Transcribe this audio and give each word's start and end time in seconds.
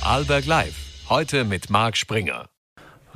Vorarlberg 0.00 0.46
Live. 0.46 0.76
Heute 1.08 1.44
mit 1.44 1.70
Marc 1.70 1.96
Springer. 1.96 2.48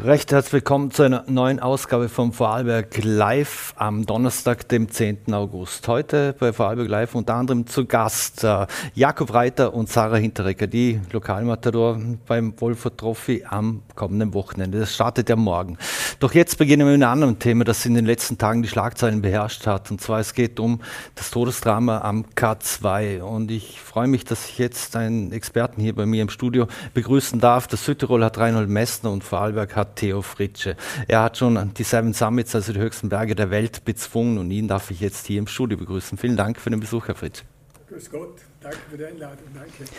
Recht 0.01 0.33
herzlich 0.33 0.55
willkommen 0.55 0.91
zu 0.91 1.05
einer 1.05 1.25
neuen 1.29 1.61
Ausgabe 1.61 2.09
von 2.09 2.33
Vorarlberg 2.33 3.05
Live 3.05 3.73
am 3.77 4.05
Donnerstag, 4.05 4.69
dem 4.69 4.91
10. 4.91 5.33
August. 5.33 5.87
Heute 5.87 6.35
bei 6.41 6.53
Vorarlberg 6.53 6.89
Live 6.89 7.15
unter 7.15 7.35
anderem 7.35 7.69
zu 7.69 7.87
Gast 7.87 8.43
äh, 8.43 8.67
Jakob 8.95 9.33
Reiter 9.33 9.75
und 9.75 9.91
Sarah 9.91 10.17
Hinterecker, 10.17 10.67
die 10.67 11.01
Lokalmatador 11.13 12.01
beim 12.27 12.61
Wolfert 12.61 12.99
Trophy 12.99 13.45
am 13.49 13.83
kommenden 13.95 14.35
Wochenende. 14.35 14.81
Das 14.81 14.95
startet 14.95 15.29
ja 15.29 15.37
morgen. 15.37 15.79
Doch 16.21 16.35
jetzt 16.35 16.59
beginnen 16.59 16.87
wir 16.87 16.93
mit 16.93 17.03
einem 17.03 17.13
anderen 17.13 17.39
Thema, 17.39 17.65
das 17.65 17.85
in 17.87 17.95
den 17.95 18.07
letzten 18.07 18.39
Tagen 18.39 18.63
die 18.63 18.69
Schlagzeilen 18.69 19.23
beherrscht 19.23 19.67
hat. 19.67 19.91
Und 19.91 20.01
zwar 20.01 20.21
es 20.21 20.35
geht 20.35 20.61
um 20.61 20.81
das 21.15 21.31
Todesdrama 21.31 22.01
am 22.01 22.25
K2. 22.37 23.21
Und 23.23 23.51
ich 23.51 23.81
freue 23.81 24.07
mich, 24.07 24.25
dass 24.25 24.49
ich 24.49 24.59
jetzt 24.59 24.97
einen 24.97 25.33
Experten 25.33 25.81
hier 25.81 25.95
bei 25.95 26.07
mir 26.07 26.23
im 26.23 26.31
Studio 26.31 26.67
begrüßen 26.95 27.41
darf. 27.41 27.67
Das 27.67 27.85
Südtirol 27.85 28.25
hat 28.25 28.39
Reinhold 28.39 28.69
Messner 28.69 29.11
und 29.11 29.25
Vorarlberg 29.25 29.77
hat 29.77 29.97
Theo 29.97 30.23
Fritsche. 30.23 30.77
Er 31.09 31.23
hat 31.23 31.39
schon 31.39 31.73
die 31.75 31.85
Seven 31.85 32.13
Summits, 32.13 32.55
also 32.55 32.73
die 32.73 32.81
höchsten 32.81 33.09
Berge 33.09 33.35
der 33.35 33.51
Welt, 33.51 33.85
bezwungen 33.85 34.39
und 34.39 34.51
ihn 34.51 34.69
darf 34.69 34.91
ich 34.91 35.01
jetzt 35.01 35.27
hier 35.27 35.39
im 35.39 35.47
Studio 35.47 35.79
begrüßen. 35.79 36.19
Vielen 36.19 36.37
Dank 36.37 36.61
für 36.61 36.71
den 36.71 36.81
Besuch, 36.81 37.09
Herr 37.09 37.15
Fritsche. 37.15 37.45
Grüß 37.89 38.11
Gott, 38.11 38.41
danke 38.63 38.79
für 38.91 38.99
die 38.99 39.05
Einladung, 39.05 39.47
danke. 39.55 39.91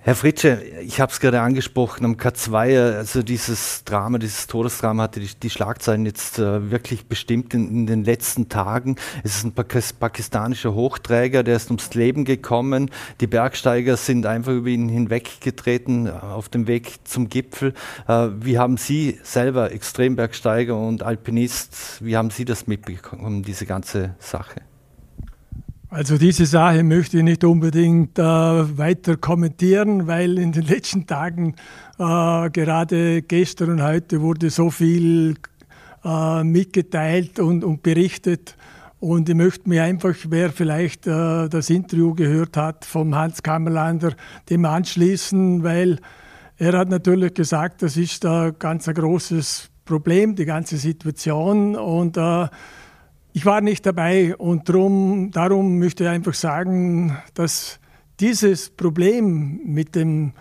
Herr 0.00 0.14
Fritsche, 0.14 0.62
ich 0.82 1.00
habe 1.00 1.12
es 1.12 1.20
gerade 1.20 1.40
angesprochen, 1.40 2.04
am 2.04 2.14
K2, 2.14 2.96
also 2.96 3.22
dieses 3.22 3.84
Drama, 3.84 4.18
dieses 4.18 4.46
Todesdrama 4.46 5.04
hatte 5.04 5.20
die, 5.20 5.30
die 5.34 5.50
Schlagzeilen 5.50 6.04
jetzt 6.06 6.38
äh, 6.38 6.70
wirklich 6.70 7.06
bestimmt 7.06 7.54
in, 7.54 7.68
in, 7.68 7.86
den 7.86 8.04
letzten 8.04 8.48
Tagen. 8.48 8.96
Es 9.22 9.36
ist 9.36 9.44
ein 9.44 9.52
pakistanischer 9.54 10.74
Hochträger, 10.74 11.42
der 11.42 11.56
ist 11.56 11.70
ums 11.70 11.94
Leben 11.94 12.24
gekommen. 12.24 12.90
Die 13.20 13.26
Bergsteiger 13.26 13.96
sind 13.96 14.26
einfach 14.26 14.52
über 14.52 14.68
ihn 14.68 14.88
hinweggetreten 14.88 16.06
äh, 16.06 16.10
auf 16.10 16.48
dem 16.48 16.66
Weg 16.66 16.98
zum 17.04 17.28
Gipfel. 17.28 17.74
Äh, 18.06 18.28
wie 18.40 18.58
haben 18.58 18.76
Sie 18.76 19.18
selber, 19.22 19.72
Extrembergsteiger 19.72 20.76
und 20.76 21.02
Alpinist, 21.02 22.04
wie 22.04 22.16
haben 22.16 22.30
Sie 22.30 22.44
das 22.44 22.66
mitbekommen, 22.66 23.42
diese 23.42 23.66
ganze 23.66 24.14
Sache? 24.18 24.60
Also 25.94 26.18
diese 26.18 26.44
Sache 26.44 26.82
möchte 26.82 27.18
ich 27.18 27.22
nicht 27.22 27.44
unbedingt 27.44 28.18
äh, 28.18 28.22
weiter 28.22 29.16
kommentieren, 29.16 30.08
weil 30.08 30.40
in 30.40 30.50
den 30.50 30.64
letzten 30.66 31.06
Tagen, 31.06 31.54
äh, 32.00 32.50
gerade 32.50 33.22
gestern 33.22 33.70
und 33.70 33.82
heute, 33.82 34.20
wurde 34.20 34.50
so 34.50 34.70
viel 34.70 35.36
äh, 36.04 36.42
mitgeteilt 36.42 37.38
und, 37.38 37.62
und, 37.62 37.84
berichtet. 37.84 38.56
Und 38.98 39.28
ich 39.28 39.36
möchte 39.36 39.68
mir 39.68 39.84
einfach, 39.84 40.16
wer 40.30 40.50
vielleicht 40.50 41.06
äh, 41.06 41.48
das 41.48 41.70
Interview 41.70 42.12
gehört 42.12 42.56
hat 42.56 42.84
vom 42.84 43.14
Hans 43.14 43.44
Kammerlander, 43.44 44.14
dem 44.50 44.64
anschließen, 44.64 45.62
weil 45.62 46.00
er 46.56 46.76
hat 46.76 46.88
natürlich 46.88 47.34
gesagt, 47.34 47.82
das 47.82 47.96
ist 47.96 48.26
ein 48.26 48.56
ganz 48.58 48.88
ein 48.88 48.96
großes 48.96 49.70
Problem, 49.84 50.34
die 50.34 50.44
ganze 50.44 50.76
Situation. 50.76 51.76
Und 51.76 52.16
äh, 52.16 52.48
ich 53.34 53.44
war 53.44 53.60
nicht 53.60 53.84
dabei 53.84 54.36
und 54.36 54.68
drum, 54.68 55.32
darum 55.32 55.80
möchte 55.80 56.04
ich 56.04 56.08
einfach 56.08 56.34
sagen, 56.34 57.18
dass 57.34 57.80
dieses 58.20 58.70
Problem 58.70 59.60
mit 59.64 59.96
dem 59.96 60.32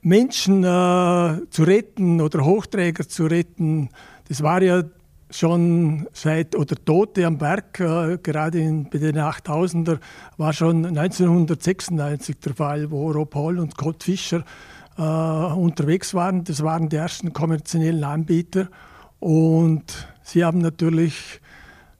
Menschen 0.00 0.64
äh, 0.64 1.40
zu 1.50 1.62
retten 1.62 2.22
oder 2.22 2.42
Hochträger 2.42 3.06
zu 3.06 3.26
retten, 3.26 3.90
das 4.28 4.42
war 4.42 4.62
ja 4.62 4.82
schon 5.28 6.08
seit, 6.14 6.56
oder 6.56 6.74
Tote 6.82 7.26
am 7.26 7.36
Berg, 7.36 7.78
äh, 7.80 8.16
gerade 8.16 8.60
in, 8.60 8.88
bei 8.88 8.96
den 8.96 9.18
8000er, 9.18 9.98
war 10.38 10.54
schon 10.54 10.86
1996 10.86 12.38
der 12.38 12.54
Fall, 12.54 12.90
wo 12.90 13.10
Rob 13.10 13.34
Hall 13.34 13.58
und 13.58 13.72
Scott 13.72 14.04
Fischer 14.04 14.42
äh, 14.96 15.02
unterwegs 15.02 16.14
waren. 16.14 16.44
Das 16.44 16.62
waren 16.62 16.88
die 16.88 16.96
ersten 16.96 17.34
kommerziellen 17.34 18.02
Anbieter 18.04 18.68
und 19.18 20.08
sie 20.22 20.46
haben 20.46 20.60
natürlich 20.60 21.42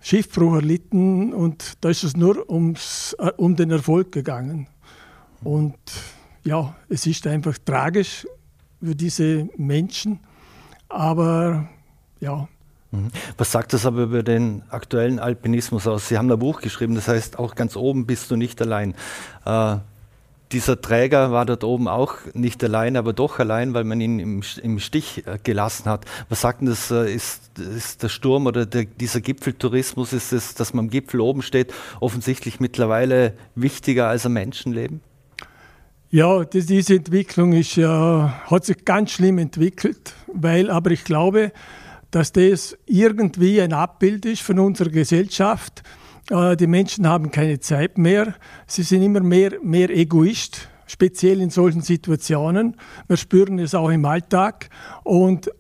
Schiffbruch 0.00 0.54
erlitten 0.54 1.32
und 1.34 1.74
da 1.80 1.90
ist 1.90 2.04
es 2.04 2.16
nur 2.16 2.48
ums, 2.50 3.14
äh, 3.18 3.30
um 3.36 3.56
den 3.56 3.70
Erfolg 3.70 4.12
gegangen. 4.12 4.66
Und 5.42 5.78
ja, 6.44 6.74
es 6.88 7.06
ist 7.06 7.26
einfach 7.26 7.56
tragisch 7.64 8.26
für 8.82 8.94
diese 8.94 9.48
Menschen, 9.56 10.20
aber 10.88 11.68
ja. 12.20 12.48
Mhm. 12.90 13.10
Was 13.36 13.52
sagt 13.52 13.72
das 13.72 13.86
aber 13.86 14.02
über 14.04 14.22
den 14.22 14.62
aktuellen 14.70 15.18
Alpinismus 15.18 15.86
aus? 15.86 16.08
Sie 16.08 16.18
haben 16.18 16.30
ein 16.30 16.38
Buch 16.38 16.60
geschrieben, 16.60 16.94
das 16.94 17.08
heißt, 17.08 17.38
auch 17.38 17.54
ganz 17.54 17.76
oben 17.76 18.06
bist 18.06 18.30
du 18.30 18.36
nicht 18.36 18.60
allein. 18.62 18.94
Äh, 19.44 19.76
dieser 20.52 20.80
Träger 20.80 21.30
war 21.30 21.46
dort 21.46 21.62
oben 21.62 21.86
auch 21.86 22.14
nicht 22.34 22.62
allein, 22.64 22.96
aber 22.96 23.12
doch 23.12 23.38
allein, 23.38 23.72
weil 23.74 23.84
man 23.84 24.00
ihn 24.00 24.18
im, 24.18 24.42
im 24.62 24.78
Stich 24.80 25.26
äh, 25.26 25.38
gelassen 25.42 25.86
hat. 25.86 26.04
Was 26.28 26.40
sagt 26.40 26.60
denn 26.60 26.68
das? 26.68 26.90
Äh, 26.90 27.12
ist, 27.14 27.58
ist 27.58 28.02
der 28.02 28.08
Sturm 28.08 28.46
oder 28.46 28.66
der, 28.66 28.84
dieser 28.84 29.20
Gipfeltourismus, 29.20 30.12
ist 30.12 30.32
es, 30.32 30.54
dass 30.54 30.74
man 30.74 30.86
am 30.86 30.90
Gipfel 30.90 31.20
oben 31.20 31.42
steht, 31.42 31.72
offensichtlich 32.00 32.58
mittlerweile 32.58 33.34
wichtiger 33.54 34.08
als 34.08 34.26
ein 34.26 34.32
Menschenleben? 34.32 35.00
Ja, 36.10 36.44
das, 36.44 36.66
diese 36.66 36.96
Entwicklung 36.96 37.52
ist, 37.52 37.78
äh, 37.78 37.86
hat 37.86 38.64
sich 38.64 38.84
ganz 38.84 39.12
schlimm 39.12 39.38
entwickelt, 39.38 40.14
weil 40.32 40.68
aber 40.68 40.90
ich 40.90 41.04
glaube, 41.04 41.52
dass 42.10 42.32
das 42.32 42.76
irgendwie 42.86 43.60
ein 43.60 43.72
Abbild 43.72 44.26
ist 44.26 44.42
von 44.42 44.58
unserer 44.58 44.90
Gesellschaft 44.90 45.84
die 46.30 46.66
Menschen 46.68 47.08
haben 47.08 47.32
keine 47.32 47.58
Zeit 47.58 47.98
mehr. 47.98 48.34
Sie 48.66 48.84
sind 48.84 49.02
immer 49.02 49.20
mehr, 49.20 49.52
mehr 49.62 49.91
Egoist, 49.91 50.68
speziell 50.86 51.41
in 51.41 51.50
solchen 51.50 51.82
Situationen. 51.82 52.76
Wir 53.08 53.16
spüren 53.16 53.58
es 53.58 53.74
auch 53.74 53.91
im 53.91 54.04
Alltag. 54.04 54.70
Und 55.02 55.50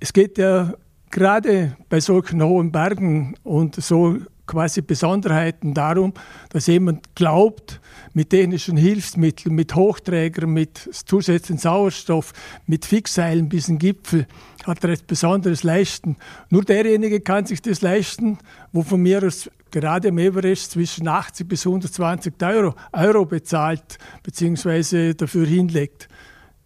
es 0.00 0.12
geht 0.12 0.36
ja 0.36 0.74
gerade 1.10 1.76
bei 1.88 2.00
solchen 2.00 2.42
hohen 2.42 2.72
Bergen 2.72 3.36
und 3.42 3.76
so 3.76 4.18
quasi 4.46 4.82
Besonderheiten 4.82 5.72
darum, 5.72 6.12
dass 6.50 6.66
jemand 6.66 7.14
glaubt, 7.14 7.80
mit 8.12 8.30
technischen 8.30 8.76
Hilfsmitteln, 8.76 9.54
mit 9.54 9.74
Hochträgern, 9.74 10.50
mit 10.50 10.90
zusätzlichen 11.06 11.56
Sauerstoff, 11.58 12.34
mit 12.66 12.84
Fixseilen 12.84 13.48
bis 13.48 13.66
zum 13.66 13.78
Gipfel 13.78 14.26
hat 14.64 14.84
er 14.84 14.90
etwas 14.90 15.06
Besonderes 15.06 15.62
leisten. 15.62 16.16
Nur 16.50 16.64
derjenige 16.64 17.20
kann 17.20 17.46
sich 17.46 17.62
das 17.62 17.80
leisten, 17.80 18.38
wo 18.72 18.82
von 18.82 19.00
mir 19.00 19.22
aus 19.24 19.50
gerade 19.72 20.08
im 20.08 20.18
Everest 20.18 20.70
zwischen 20.70 21.08
80 21.08 21.48
bis 21.48 21.66
120 21.66 22.34
Euro, 22.42 22.74
Euro 22.92 23.24
bezahlt 23.24 23.98
bzw. 24.22 25.14
dafür 25.14 25.46
hinlegt. 25.46 26.08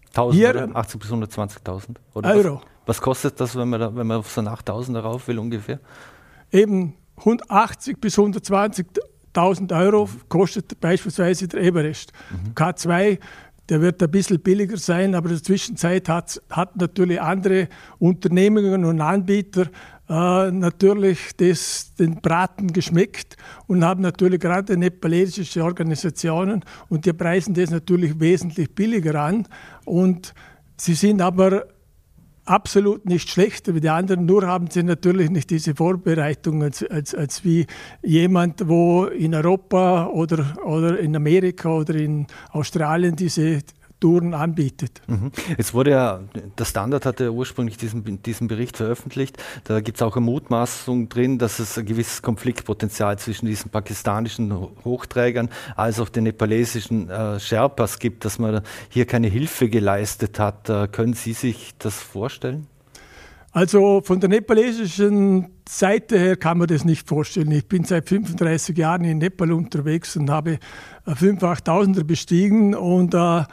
1000 0.09 0.35
Hier, 0.35 0.77
80 0.77 1.01
bis 1.01 1.11
120.000 1.11 1.97
Euro. 2.15 2.57
Was, 2.57 2.67
was, 2.87 3.01
kostet 3.01 3.41
das, 3.41 3.57
wenn 3.57 3.69
man, 3.69 3.81
da, 3.81 3.95
wenn 3.95 4.07
man 4.07 4.19
auf 4.19 4.31
so 4.31 4.41
einen 4.41 4.49
8000 4.49 4.97
darauf 4.97 5.27
will 5.29 5.39
ungefähr? 5.39 5.81
Eben 6.51 6.95
80 7.49 8.01
bis 8.01 8.19
120.000 8.19 9.79
Euro 9.79 10.09
kostet 10.29 10.79
beispielsweise 10.81 11.49
der 11.49 11.63
Everest. 11.63 12.13
Mhm. 12.31 12.53
K2 12.55 13.19
der 13.69 13.81
wird 13.81 14.03
ein 14.03 14.11
bisschen 14.11 14.41
billiger 14.41 14.77
sein, 14.77 15.15
aber 15.15 15.29
in 15.29 15.37
der 15.37 15.43
Zwischenzeit 15.43 16.09
hat, 16.09 16.41
hat 16.51 16.77
natürlich 16.77 17.21
andere 17.21 17.69
Unternehmungen 17.99 18.85
und 18.85 19.01
Anbieter 19.01 19.67
äh, 20.09 20.51
natürlich 20.51 21.31
das, 21.37 21.95
den 21.99 22.21
Braten 22.21 22.73
geschmeckt 22.73 23.37
und 23.67 23.85
haben 23.85 24.03
natürlich 24.03 24.41
gerade 24.41 24.77
nepalesische 24.77 25.65
Organisationen 25.65 26.65
und 26.89 27.07
die 27.07 27.13
preisen 27.13 27.55
das 27.55 27.71
natürlich 27.71 28.21
wesentlich 28.21 28.75
billiger 28.75 29.21
an. 29.21 29.49
Und 29.85 30.33
sie 30.77 30.95
sind 30.95 31.21
aber 31.21 31.67
absolut 32.45 33.05
nicht 33.07 33.29
schlechter 33.29 33.75
wie 33.75 33.81
die 33.81 33.89
anderen, 33.89 34.25
nur 34.25 34.47
haben 34.47 34.71
sie 34.71 34.85
natürlich 34.85 35.31
nicht 35.31 35.51
diese 35.51 35.75
Vorbereitung 35.75 36.63
als, 36.63 36.85
als, 36.85 37.15
als 37.15 37.45
wie 37.45 37.67
jemand, 38.03 38.69
wo 38.69 39.07
in 39.07 39.35
Europa 39.35 40.07
oder, 40.07 40.57
oder 40.65 40.99
in 40.99 41.17
Amerika 41.17 41.69
oder 41.71 41.97
in 41.97 42.27
Australien 42.53 43.17
diese 43.17 43.63
Touren 44.01 44.35
anbietet. 44.35 45.01
Mhm. 45.07 45.33
Es 45.57 45.73
wurde 45.73 45.91
ja, 45.93 46.21
der 46.59 46.65
Standard 46.65 47.07
hatte 47.07 47.25
ja 47.25 47.31
ursprünglich 47.31 47.79
diesen, 47.79 48.23
diesen 48.23 48.47
Bericht 48.47 48.77
veröffentlicht. 48.77 49.43
Da 49.65 49.81
gibt 49.81 49.99
es 49.99 50.03
auch 50.03 50.17
eine 50.17 50.25
Mutmaßung 50.27 51.09
drin, 51.09 51.39
dass 51.39 51.59
es 51.59 51.79
ein 51.79 51.87
gewisses 51.87 52.21
Konfliktpotenzial 52.21 53.19
zwischen 53.19 53.47
diesen 53.47 53.71
pakistanischen 53.71 54.53
Hochträgern 54.85 55.49
als 55.77 55.99
auch 55.99 56.11
den 56.11 56.25
nepalesischen 56.25 57.09
äh, 57.09 57.41
Sherpas 57.41 57.99
gibt, 57.99 58.25
dass 58.25 58.39
man 58.39 58.63
hier 58.91 59.07
keine 59.07 59.29
Hilfe 59.29 59.69
geleistet 59.69 60.39
hat. 60.39 60.69
Äh, 60.69 60.89
können 60.89 61.15
Sie 61.15 61.33
sich 61.33 61.75
das 61.79 61.95
vorstellen? 61.95 62.67
Also 63.57 64.03
von 64.05 64.21
der 64.21 64.29
nepalesischen 64.29 65.47
Seite 65.67 66.19
her 66.19 66.37
kann 66.37 66.59
man 66.59 66.67
das 66.67 66.85
nicht 66.85 67.09
vorstellen. 67.09 67.51
Ich 67.53 67.67
bin 67.67 67.85
seit 67.85 68.07
35 68.07 68.77
Jahren 68.77 69.05
in 69.05 69.17
Nepal 69.17 69.51
unterwegs 69.51 70.15
und 70.17 70.29
habe 70.29 70.59
5 71.07 71.43
8000er 71.43 72.05
bestiegen 72.05 72.75
und 72.75 73.15
äh, 73.15 73.45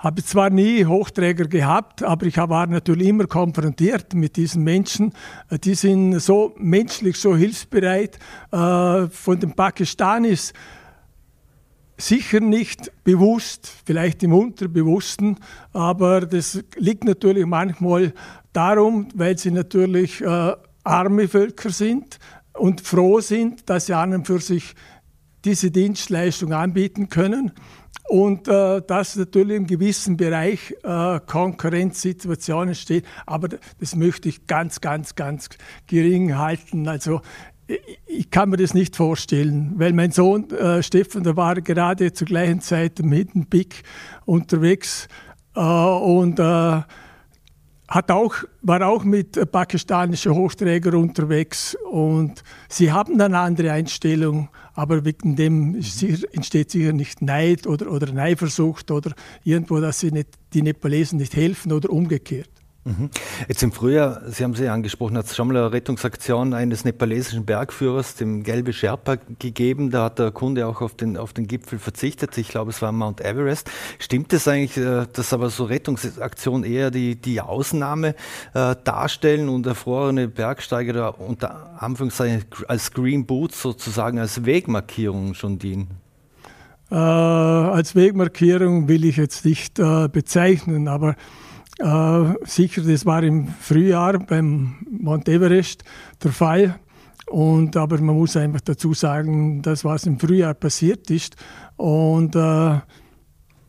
habe 0.00 0.24
zwar 0.24 0.48
nie 0.48 0.86
Hochträger 0.86 1.44
gehabt, 1.44 2.02
aber 2.02 2.24
ich 2.24 2.38
war 2.38 2.66
natürlich 2.66 3.08
immer 3.08 3.26
konfrontiert 3.26 4.14
mit 4.14 4.36
diesen 4.36 4.64
Menschen. 4.64 5.12
Äh, 5.50 5.58
die 5.58 5.74
sind 5.74 6.18
so 6.20 6.54
menschlich, 6.56 7.16
so 7.18 7.36
hilfsbereit. 7.36 8.18
Äh, 8.50 9.08
von 9.08 9.38
den 9.38 9.52
Pakistanis 9.52 10.54
sicher 11.98 12.40
nicht 12.40 12.90
bewusst, 13.04 13.70
vielleicht 13.84 14.22
im 14.22 14.32
Unterbewussten, 14.32 15.36
aber 15.74 16.22
das 16.22 16.64
liegt 16.76 17.04
natürlich 17.04 17.44
manchmal 17.44 18.14
darum, 18.54 19.08
weil 19.14 19.36
sie 19.36 19.50
natürlich 19.50 20.22
äh, 20.22 20.54
arme 20.82 21.28
Völker 21.28 21.68
sind 21.68 22.18
und 22.54 22.80
froh 22.80 23.20
sind, 23.20 23.68
dass 23.68 23.86
sie 23.86 23.92
an 23.92 24.14
und 24.14 24.26
für 24.26 24.40
sich 24.40 24.74
diese 25.44 25.70
Dienstleistung 25.70 26.54
anbieten 26.54 27.10
können 27.10 27.52
und 28.10 28.48
äh, 28.48 28.82
dass 28.82 29.14
natürlich 29.14 29.56
im 29.56 29.68
gewissen 29.68 30.16
Bereich 30.16 30.74
äh, 30.82 31.20
Konkurrenzsituationen 31.24 32.74
stehen, 32.74 33.04
aber 33.24 33.48
das 33.78 33.94
möchte 33.94 34.28
ich 34.28 34.48
ganz, 34.48 34.80
ganz, 34.80 35.14
ganz 35.14 35.48
gering 35.86 36.36
halten. 36.36 36.88
Also 36.88 37.20
ich 38.06 38.28
kann 38.32 38.50
mir 38.50 38.56
das 38.56 38.74
nicht 38.74 38.96
vorstellen, 38.96 39.74
weil 39.76 39.92
mein 39.92 40.10
Sohn 40.10 40.50
äh, 40.50 40.82
Stefan, 40.82 41.22
der 41.22 41.36
war 41.36 41.54
gerade 41.60 42.12
zur 42.12 42.26
gleichen 42.26 42.60
Zeit 42.60 42.98
im 42.98 43.12
Hidden 43.12 43.46
Peak 43.46 43.84
unterwegs 44.24 45.06
äh, 45.54 45.60
und 45.60 46.40
äh, 46.40 46.80
hat 47.90 48.12
auch, 48.12 48.36
war 48.62 48.86
auch 48.86 49.02
mit 49.02 49.50
pakistanischen 49.50 50.32
Hochträgern 50.32 50.94
unterwegs 50.94 51.76
und 51.90 52.44
sie 52.68 52.92
haben 52.92 53.20
eine 53.20 53.38
andere 53.38 53.72
Einstellung, 53.72 54.48
aber 54.74 55.04
wegen 55.04 55.34
dem 55.34 55.74
entsteht 55.74 56.70
sicher 56.70 56.92
nicht 56.92 57.20
Neid 57.20 57.66
oder, 57.66 57.90
oder 57.90 58.12
Neifersucht 58.12 58.92
oder 58.92 59.12
irgendwo, 59.42 59.80
dass 59.80 59.98
sie 59.98 60.12
nicht, 60.12 60.28
die 60.54 60.62
Nepalesen 60.62 61.18
nicht 61.18 61.34
helfen 61.34 61.72
oder 61.72 61.90
umgekehrt. 61.90 62.59
Mhm. 62.84 63.10
Jetzt 63.46 63.62
im 63.62 63.72
Frühjahr, 63.72 64.22
Sie 64.28 64.42
haben 64.42 64.54
sie 64.54 64.66
angesprochen, 64.68 65.18
hat 65.18 65.26
es 65.26 65.36
schon 65.36 65.48
mal 65.48 65.56
eine 65.56 65.72
Rettungsaktion 65.72 66.54
eines 66.54 66.84
nepalesischen 66.84 67.44
Bergführers, 67.44 68.14
dem 68.14 68.42
Gelbe 68.42 68.72
Sherpa, 68.72 69.16
gegeben. 69.38 69.90
Da 69.90 70.04
hat 70.04 70.18
der 70.18 70.30
Kunde 70.30 70.66
auch 70.66 70.80
auf 70.80 70.94
den, 70.94 71.18
auf 71.18 71.34
den 71.34 71.46
Gipfel 71.46 71.78
verzichtet. 71.78 72.38
Ich 72.38 72.48
glaube, 72.48 72.70
es 72.70 72.80
war 72.80 72.90
Mount 72.90 73.20
Everest. 73.20 73.70
Stimmt 73.98 74.32
es 74.32 74.48
eigentlich, 74.48 74.78
äh, 74.78 75.06
dass 75.12 75.34
aber 75.34 75.50
so 75.50 75.64
Rettungsaktionen 75.64 76.64
eher 76.64 76.90
die, 76.90 77.16
die 77.16 77.42
Ausnahme 77.42 78.14
äh, 78.54 78.74
darstellen 78.82 79.50
und 79.50 79.66
erfrorene 79.66 80.28
Bergsteiger 80.28 80.94
da 80.94 81.08
unter 81.08 81.82
Anführungszeichen 81.82 82.46
als 82.66 82.92
Green 82.92 83.26
Boots 83.26 83.60
sozusagen 83.60 84.18
als 84.18 84.46
Wegmarkierung 84.46 85.34
schon 85.34 85.58
dienen? 85.58 85.88
Äh, 86.90 86.94
als 86.94 87.94
Wegmarkierung 87.94 88.88
will 88.88 89.04
ich 89.04 89.18
jetzt 89.18 89.44
nicht 89.44 89.78
äh, 89.78 90.08
bezeichnen, 90.08 90.88
aber 90.88 91.14
äh, 91.80 92.34
sicher, 92.44 92.82
das 92.82 93.06
war 93.06 93.22
im 93.22 93.48
Frühjahr 93.48 94.18
beim 94.18 94.76
Mount 94.90 95.28
Everest 95.28 95.84
der 96.22 96.32
Fall. 96.32 96.78
Und, 97.26 97.76
aber 97.76 97.98
man 98.00 98.16
muss 98.16 98.36
einfach 98.36 98.60
dazu 98.60 98.92
sagen, 98.92 99.62
das, 99.62 99.84
was 99.84 100.04
im 100.04 100.18
Frühjahr 100.18 100.54
passiert 100.54 101.10
ist. 101.10 101.36
Und 101.76 102.34
äh, 102.34 102.38
da 102.38 102.82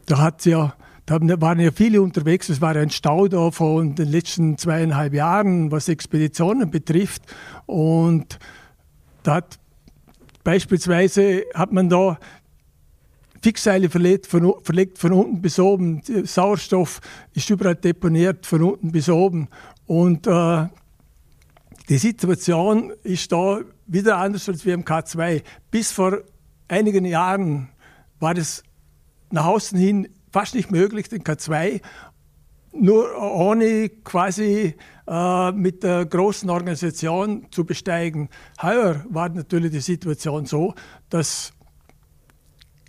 hat 0.10 0.46
ja, 0.46 0.74
da 1.06 1.20
waren 1.42 1.60
ja 1.60 1.72
viele 1.72 2.02
unterwegs. 2.02 2.50
Es 2.50 2.60
war 2.60 2.76
ein 2.76 2.90
Stau 2.90 3.28
da 3.28 3.52
von 3.52 3.96
den 3.96 4.10
letzten 4.10 4.58
zweieinhalb 4.58 5.14
Jahren, 5.14 5.72
was 5.72 5.90
Expeditionen 5.90 6.72
betrifft. 6.72 7.24
Und 7.66 8.40
da 9.24 9.36
hat 9.36 9.60
beispielsweise 10.44 11.44
hat 11.54 11.72
man 11.72 11.88
da 11.88 12.18
Fixseile 13.42 13.90
verlegt 13.90 14.28
von, 14.28 14.54
verlegt 14.64 14.98
von 14.98 15.14
unten 15.14 15.42
bis 15.42 15.60
oben. 15.60 16.02
Sauerstoff 16.24 17.02
ist 17.34 17.50
überall 17.50 17.76
deponiert 17.76 18.46
von 18.46 18.62
unten 18.64 18.92
bis 18.92 19.10
oben. 19.10 19.48
Und 19.88 20.28
äh, 20.28 20.68
die 21.90 21.98
Situation 21.98 22.94
ist 23.04 23.32
da 23.32 23.62
wieder 23.88 24.18
anders 24.18 24.48
als 24.48 24.66
wie 24.66 24.72
im 24.72 24.86
K2. 24.86 25.42
Bis 25.72 25.92
vor 25.92 26.20
einigen 26.68 27.06
Jahren 27.06 27.70
war 28.20 28.38
es 28.38 28.64
nach 29.32 29.46
außen 29.46 29.78
hin 29.78 30.08
fast 30.32 30.56
nicht 30.56 30.72
möglich, 30.72 31.10
den 31.10 31.24
K2 31.24 31.82
nur 32.74 33.18
ohne 33.18 33.90
quasi 33.90 34.76
äh, 35.08 35.52
mit 35.52 35.84
der 35.84 36.06
großen 36.06 36.50
Organisation 36.50 37.48
zu 37.52 37.66
besteigen. 37.66 38.30
Heuer 38.62 39.04
war 39.10 39.30
natürlich 39.30 39.72
die 39.72 39.82
Situation 39.82 40.46
so, 40.46 40.74
dass 41.10 41.54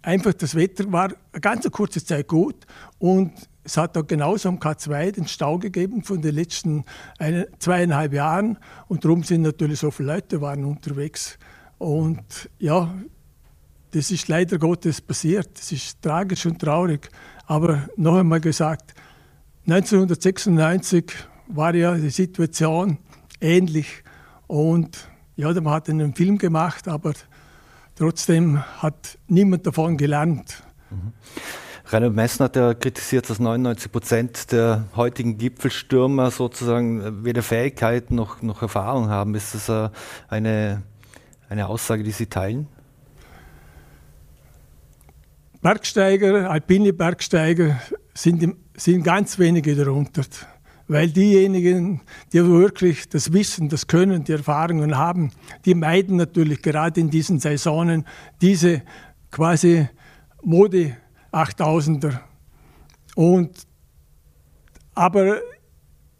einfach 0.02 0.34
das 0.34 0.54
Wetter 0.54 0.90
war 0.92 1.12
eine 1.32 1.40
ganz 1.40 1.68
kurze 1.70 2.04
Zeit 2.04 2.28
gut 2.28 2.66
und 2.98 3.32
es 3.64 3.76
hat 3.76 3.96
auch 3.96 4.06
genauso 4.06 4.48
am 4.48 4.58
K2 4.58 5.12
den 5.12 5.28
Stau 5.28 5.58
gegeben 5.58 6.02
von 6.02 6.20
den 6.20 6.34
letzten 6.34 6.84
eine, 7.18 7.46
zweieinhalb 7.58 8.12
Jahren 8.12 8.58
und 8.88 9.04
darum 9.04 9.22
sind 9.22 9.42
natürlich 9.42 9.78
so 9.78 9.90
viele 9.90 10.14
Leute 10.14 10.40
waren 10.40 10.64
unterwegs. 10.64 11.38
Und 11.78 12.50
ja, 12.58 12.92
das 13.92 14.10
ist 14.10 14.28
leider 14.28 14.58
Gottes 14.58 15.00
passiert. 15.00 15.50
Das 15.58 15.70
ist 15.70 16.00
tragisch 16.02 16.46
und 16.46 16.60
traurig. 16.60 17.08
Aber 17.46 17.88
noch 17.96 18.16
einmal 18.16 18.40
gesagt, 18.40 18.94
1996 19.66 21.12
war 21.48 21.74
ja 21.74 21.94
die 21.94 22.10
Situation 22.10 22.98
ähnlich. 23.40 24.02
Und 24.46 25.08
ja, 25.36 25.52
man 25.60 25.72
hat 25.72 25.88
einen 25.88 26.14
Film 26.14 26.38
gemacht, 26.38 26.88
aber 26.88 27.12
Trotzdem 28.02 28.60
hat 28.82 29.16
niemand 29.28 29.64
davon 29.64 29.96
gelernt. 29.96 30.64
Mhm. 30.90 31.12
Reinhard 31.86 32.14
Messner 32.16 32.46
hat 32.46 32.56
ja 32.56 32.74
kritisiert, 32.74 33.30
dass 33.30 33.38
99 33.38 33.92
Prozent 33.92 34.50
der 34.50 34.88
heutigen 34.96 35.38
Gipfelstürmer 35.38 36.32
sozusagen 36.32 37.24
weder 37.24 37.44
Fähigkeit 37.44 38.10
noch, 38.10 38.42
noch 38.42 38.60
Erfahrung 38.60 39.08
haben. 39.08 39.36
Ist 39.36 39.54
das 39.54 39.68
äh, 39.68 39.88
eine, 40.26 40.82
eine 41.48 41.68
Aussage, 41.68 42.02
die 42.02 42.10
Sie 42.10 42.26
teilen? 42.26 42.66
Bergsteiger, 45.60 46.50
alpine 46.50 46.92
Bergsteiger 46.92 47.80
sind, 48.14 48.56
sind 48.76 49.04
ganz 49.04 49.38
wenige 49.38 49.76
darunter 49.76 50.24
weil 50.92 51.10
diejenigen, 51.10 52.02
die 52.32 52.44
wirklich 52.44 53.08
das 53.08 53.32
Wissen, 53.32 53.70
das 53.70 53.86
Können, 53.86 54.24
die 54.24 54.32
Erfahrungen 54.32 54.96
haben, 54.96 55.32
die 55.64 55.74
meiden 55.74 56.16
natürlich 56.16 56.60
gerade 56.60 57.00
in 57.00 57.08
diesen 57.08 57.40
Saisonen 57.40 58.06
diese 58.42 58.82
quasi 59.30 59.88
Mode 60.42 60.96
8000er. 61.32 62.20
Und, 63.14 63.66
aber 64.94 65.40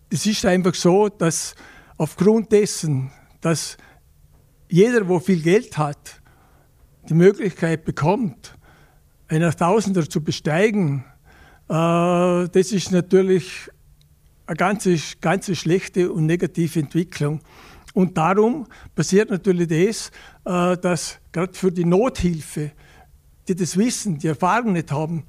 es 0.08 0.24
ist 0.24 0.46
einfach 0.46 0.74
so, 0.74 1.10
dass 1.10 1.54
aufgrund 1.98 2.50
dessen, 2.52 3.10
dass 3.42 3.76
jeder, 4.68 5.06
wo 5.06 5.18
viel 5.20 5.42
Geld 5.42 5.76
hat, 5.76 6.22
die 7.10 7.14
Möglichkeit 7.14 7.84
bekommt, 7.84 8.56
einen 9.28 9.50
Tausender 9.54 10.08
zu 10.08 10.22
besteigen, 10.22 11.04
äh, 11.68 12.48
das 12.48 12.72
ist 12.72 12.90
natürlich 12.90 13.70
eine 14.52 14.56
ganz, 14.56 15.16
ganz 15.20 15.56
schlechte 15.56 16.12
und 16.12 16.26
negative 16.26 16.80
Entwicklung. 16.80 17.40
Und 17.94 18.16
darum 18.16 18.66
passiert 18.94 19.30
natürlich 19.30 19.68
das, 19.68 20.10
äh, 20.44 20.76
dass 20.78 21.18
gerade 21.32 21.54
für 21.54 21.72
die 21.72 21.84
Nothilfe, 21.84 22.72
die 23.48 23.54
das 23.54 23.76
Wissen, 23.76 24.18
die 24.18 24.28
Erfahrung 24.28 24.72
nicht 24.72 24.92
haben 24.92 25.24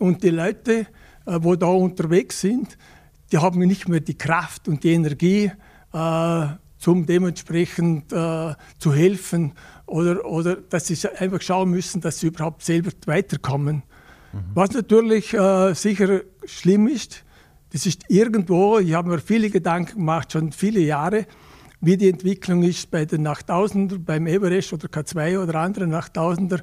und 0.00 0.22
die 0.22 0.30
Leute, 0.30 0.86
äh, 1.26 1.38
wo 1.40 1.56
da 1.56 1.66
unterwegs 1.66 2.40
sind, 2.40 2.76
die 3.32 3.38
haben 3.38 3.58
nicht 3.60 3.88
mehr 3.88 4.00
die 4.00 4.16
Kraft 4.16 4.68
und 4.68 4.84
die 4.84 4.92
Energie, 4.92 5.50
äh, 5.92 6.46
zum 6.78 7.06
dementsprechend 7.06 8.10
zu 8.10 8.92
helfen 8.92 9.54
oder, 9.86 10.24
oder 10.26 10.56
dass 10.56 10.86
sie 10.86 11.08
einfach 11.18 11.40
schauen 11.40 11.70
müssen, 11.70 12.02
dass 12.02 12.20
sie 12.20 12.26
überhaupt 12.26 12.62
selber 12.62 12.90
weiterkommen. 13.06 13.76
Mhm. 14.32 14.38
Was 14.52 14.70
natürlich 14.72 15.34
sicher 15.72 16.20
schlimm 16.44 16.86
ist, 16.86 17.24
das 17.72 17.86
ist 17.86 18.04
irgendwo, 18.08 18.78
ich 18.78 18.94
habe 18.94 19.10
mir 19.10 19.18
viele 19.18 19.50
Gedanken 19.50 19.98
gemacht, 19.98 20.32
schon 20.32 20.52
viele 20.52 20.80
Jahre, 20.80 21.26
wie 21.80 21.96
die 21.96 22.08
Entwicklung 22.08 22.62
ist 22.62 22.90
bei 22.90 23.04
den 23.04 23.22
Nachtausender, 23.22 23.98
beim 23.98 24.26
Everest 24.26 24.72
oder 24.72 24.88
K2 24.88 25.42
oder 25.42 25.56
anderen 25.56 25.90
Nachtausender, 25.90 26.62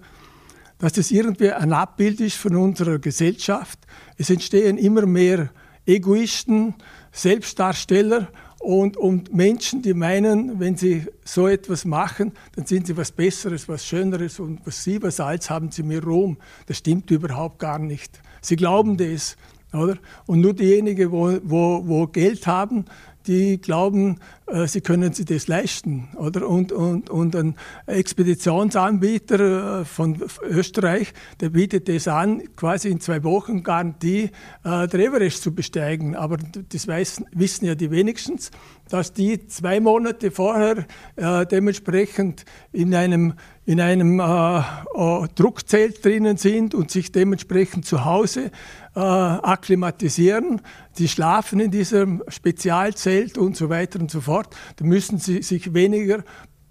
dass 0.80 0.94
das 0.94 1.12
irgendwie 1.12 1.52
ein 1.52 1.72
Abbild 1.72 2.20
ist 2.20 2.38
von 2.38 2.56
unserer 2.56 3.00
Gesellschaft. 3.00 3.80
Es 4.18 4.30
entstehen 4.30 4.78
immer 4.78 5.06
mehr 5.06 5.50
Egoisten, 5.86 6.74
Selbstdarsteller 7.12 8.30
und, 8.60 8.96
und 8.96 9.34
Menschen, 9.34 9.82
die 9.82 9.94
meinen, 9.94 10.60
wenn 10.60 10.78
sie 10.78 11.06
so 11.26 11.48
etwas 11.48 11.84
machen, 11.84 12.32
dann 12.56 12.66
sind 12.66 12.88
sie 12.88 12.96
was 12.96 13.12
Besseres, 13.12 13.68
was 13.68 13.86
Schöneres 13.86 14.40
und 14.40 14.66
was 14.66 14.84
sie 14.84 15.02
was 15.02 15.20
als 15.20 15.50
haben 15.50 15.70
sie 15.70 15.84
mehr 15.84 16.02
Ruhm. 16.02 16.38
Das 16.66 16.78
stimmt 16.78 17.12
überhaupt 17.12 17.60
gar 17.60 17.78
nicht. 17.78 18.22
Sie 18.42 18.56
glauben 18.56 18.98
das. 18.98 19.36
Oder? 19.74 19.98
Und 20.26 20.42
nur 20.42 20.54
diejenigen, 20.54 21.12
wo, 21.12 21.38
wo, 21.44 21.84
wo 21.86 22.08
Geld 22.08 22.48
haben, 22.48 22.86
die 23.28 23.60
glauben, 23.60 24.20
äh, 24.48 24.68
sie 24.68 24.82
können 24.82 25.14
sich 25.14 25.26
das 25.26 25.48
leisten. 25.48 26.10
Oder? 26.18 26.48
Und, 26.48 26.72
und, 26.72 27.10
und 27.10 27.36
ein 27.36 27.56
Expeditionsanbieter 27.88 29.82
äh, 29.82 29.86
von 29.86 30.22
Österreich, 30.44 31.14
der 31.40 31.50
bietet 31.50 31.88
das 31.88 32.08
an, 32.08 32.44
quasi 32.56 32.90
in 32.90 33.00
zwei 33.00 33.24
Wochen 33.24 33.64
Garantie, 33.64 34.30
äh, 34.64 34.88
der 34.88 35.00
Everest 35.00 35.42
zu 35.42 35.54
besteigen. 35.54 36.16
Aber 36.16 36.38
das 36.70 36.88
weiß, 36.88 37.24
wissen 37.32 37.66
ja 37.66 37.76
die 37.76 37.92
wenigstens. 37.92 38.52
dass 38.90 39.14
die 39.14 39.48
zwei 39.48 39.80
Monate 39.80 40.30
vorher 40.30 40.86
äh, 41.16 41.46
dementsprechend 41.46 42.46
in 42.72 42.94
einem, 42.94 43.34
in 43.66 43.80
einem 43.80 44.20
äh, 44.20 44.58
äh, 44.60 45.28
Druckzelt 45.36 46.04
drinnen 46.04 46.38
sind 46.38 46.76
und 46.76 46.92
sich 46.92 47.12
dementsprechend 47.12 47.86
zu 47.86 48.04
Hause 48.04 48.52
äh, 48.96 49.00
akklimatisieren. 49.00 50.62
Sie 50.92 51.08
schlafen 51.08 51.60
in 51.60 51.72
diesem 51.72 52.24
Spezialzelt 52.28 53.38
und 53.38 53.56
so 53.56 53.70
weiter 53.70 54.00
und 54.00 54.12
so 54.12 54.22
fort. 54.22 54.56
Da 54.76 54.86
müssen 54.86 55.18
sie 55.18 55.42
sich 55.42 55.74
weniger 55.74 56.24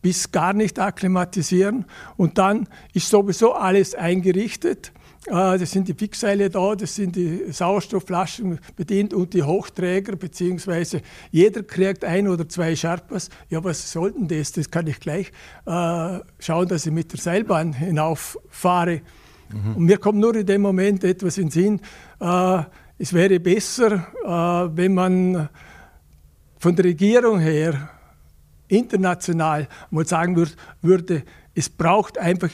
bis 0.03 0.33
gar 0.33 0.53
nicht 0.53 0.79
akklimatisieren. 0.79 1.87
Und 2.17 2.39
dann 2.39 2.69
ist 2.93 3.09
sowieso 3.09 3.53
alles 3.55 3.95
eingerichtet. 3.95 4.93
Äh, 5.27 5.59
das 5.59 5.71
sind 5.71 5.89
die 5.89 5.95
Fixseile 5.95 6.51
da, 6.51 6.75
das 6.75 6.95
sind 6.95 7.17
die 7.17 7.53
Sauerstoffflaschen 7.53 8.59
bedient 8.77 9.15
und 9.15 9.35
die 9.35 9.43
Hochträger, 9.43 10.17
beziehungsweise 10.17 11.03
jeder 11.31 11.63
kriegt 11.63 12.05
ein 12.05 12.27
oder 12.29 12.49
zwei 12.49 12.75
Sherpas. 12.75 13.29
Ja, 13.49 13.63
was 13.63 13.93
soll 13.93 14.13
denn 14.13 14.29
das? 14.29 14.53
Das 14.53 14.71
kann 14.71 14.87
ich 14.87 14.99
gleich 14.99 15.33
äh, 15.67 16.19
schauen, 16.39 16.69
dass 16.69 16.87
ich 16.87 16.93
mit 16.93 17.13
der 17.13 17.21
Seilbahn 17.21 17.73
hinauffahre. 17.73 19.01
Mhm. 19.53 19.77
Und 19.77 19.85
mir 19.85 19.99
kommt 19.99 20.19
nur 20.19 20.35
in 20.35 20.47
dem 20.47 20.63
Moment 20.63 21.05
etwas 21.05 21.39
in 21.39 21.49
den 21.49 21.51
Sinn, 21.51 21.81
äh, 22.21 22.63
es 22.99 23.13
wäre 23.13 23.41
besser, 23.41 24.07
äh, 24.25 24.77
wenn 24.77 24.95
man 24.95 25.49
von 26.59 26.77
der 26.77 26.85
Regierung 26.85 27.41
her 27.41 27.91
international 28.69 29.69
mal 29.91 30.07
sagen 30.07 30.37
würde, 30.37 30.53
würde 30.81 31.23
es 31.55 31.69
braucht 31.69 32.17
einfach 32.19 32.51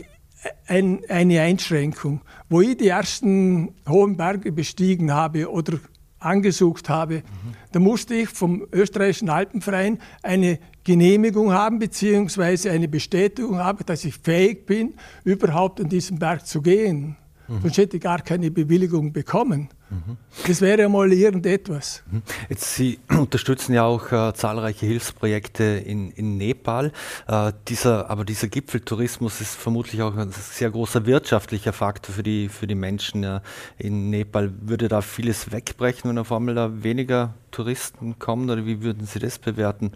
ein, 0.67 1.01
eine 1.09 1.41
Einschränkung. 1.41 2.21
Wo 2.49 2.61
ich 2.61 2.77
die 2.77 2.89
ersten 2.89 3.75
hohen 3.89 4.17
Berge 4.17 4.53
bestiegen 4.53 5.13
habe 5.13 5.51
oder 5.51 5.79
angesucht 6.19 6.89
habe, 6.89 7.17
mhm. 7.17 7.55
da 7.73 7.79
musste 7.79 8.15
ich 8.15 8.29
vom 8.29 8.67
österreichischen 8.73 9.31
Alpenverein 9.31 9.99
eine 10.23 10.59
Genehmigung 10.85 11.53
haben, 11.53 11.79
beziehungsweise 11.79 12.71
eine 12.71 12.89
Bestätigung 12.89 13.59
haben, 13.59 13.85
dass 13.87 14.05
ich 14.05 14.17
fähig 14.17 14.67
bin, 14.67 14.95
überhaupt 15.25 15.81
an 15.81 15.89
diesen 15.89 16.19
Berg 16.19 16.47
zu 16.47 16.63
gehen. 16.63 17.17
Mhm. 17.49 17.63
Sonst 17.63 17.79
hätte 17.79 17.97
ich 17.97 18.03
gar 18.03 18.21
keine 18.21 18.51
Bewilligung 18.51 19.13
bekommen. 19.13 19.69
Mhm. 19.91 20.19
Das 20.47 20.61
wäre 20.61 20.89
mal 20.89 21.11
irgendetwas. 21.13 22.03
Mhm. 22.11 22.23
Jetzt, 22.49 22.75
Sie 22.75 22.99
unterstützen 23.09 23.73
ja 23.73 23.85
auch 23.85 24.13
äh, 24.13 24.35
zahlreiche 24.35 24.85
Hilfsprojekte 24.87 25.65
in, 25.65 26.11
in 26.11 26.37
Nepal. 26.37 26.93
Äh, 27.27 27.53
dieser, 27.69 28.11
aber 28.11 28.25
dieser 28.25 28.49
Gipfeltourismus 28.49 29.41
ist 29.41 29.57
vermutlich 29.57 30.03
auch 30.03 30.15
ein 30.17 30.31
sehr 30.31 30.71
großer 30.71 31.07
wirtschaftlicher 31.07 31.73
Faktor 31.73 32.15
für 32.15 32.23
die, 32.23 32.49
für 32.49 32.67
die 32.67 32.75
Menschen 32.75 33.25
äh, 33.25 33.41
in 33.79 34.11
Nepal. 34.11 34.53
Würde 34.61 34.89
da 34.89 35.01
vieles 35.01 35.51
wegbrechen, 35.51 36.11
wenn 36.11 36.19
auf 36.19 36.31
einmal 36.31 36.55
da 36.55 36.83
weniger 36.83 37.35
Touristen 37.51 38.19
kommen? 38.19 38.51
Oder 38.51 38.67
wie 38.67 38.83
würden 38.83 39.07
Sie 39.07 39.19
das 39.19 39.39
bewerten? 39.39 39.93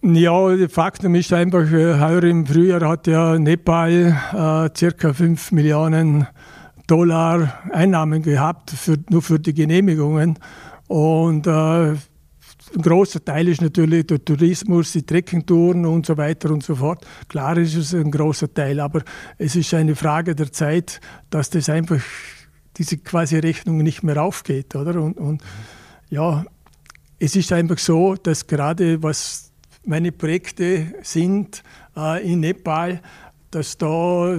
Ja, 0.00 0.54
der 0.54 0.68
Faktum 0.68 1.16
ist 1.16 1.32
einfach, 1.32 1.72
äh, 1.72 1.98
heuer 1.98 2.22
im 2.22 2.46
Frühjahr 2.46 2.88
hat 2.88 3.08
ja 3.08 3.36
Nepal 3.36 4.16
äh, 4.32 4.78
circa 4.78 5.12
5 5.12 5.50
Millionen 5.50 6.28
Dollar 6.88 7.60
Einnahmen 7.70 8.22
gehabt, 8.22 8.70
für, 8.70 8.96
nur 9.10 9.22
für 9.22 9.38
die 9.38 9.54
Genehmigungen. 9.54 10.38
Und 10.88 11.46
äh, 11.46 11.50
ein 11.50 12.82
großer 12.82 13.24
Teil 13.24 13.48
ist 13.48 13.60
natürlich 13.60 14.06
der 14.06 14.24
Tourismus, 14.24 14.92
die 14.92 15.04
Trekkingtouren 15.04 15.86
und 15.86 16.06
so 16.06 16.16
weiter 16.16 16.50
und 16.50 16.64
so 16.64 16.74
fort. 16.74 17.06
Klar 17.28 17.56
ist 17.58 17.76
es 17.76 17.94
ein 17.94 18.10
großer 18.10 18.52
Teil, 18.52 18.80
aber 18.80 19.02
es 19.36 19.54
ist 19.54 19.72
eine 19.74 19.94
Frage 19.94 20.34
der 20.34 20.50
Zeit, 20.50 21.00
dass 21.30 21.50
das 21.50 21.68
einfach 21.68 22.02
diese 22.76 22.98
quasi 22.98 23.38
Rechnung 23.38 23.78
nicht 23.78 24.02
mehr 24.02 24.22
aufgeht, 24.22 24.74
oder? 24.74 25.00
Und, 25.00 25.18
und 25.18 25.42
ja, 26.10 26.44
es 27.18 27.36
ist 27.36 27.52
einfach 27.52 27.78
so, 27.78 28.14
dass 28.14 28.46
gerade 28.46 29.02
was 29.02 29.52
meine 29.84 30.12
Projekte 30.12 30.92
sind 31.02 31.62
äh, 31.96 32.32
in 32.32 32.40
Nepal, 32.40 33.00
dass 33.50 33.76
da 33.78 34.38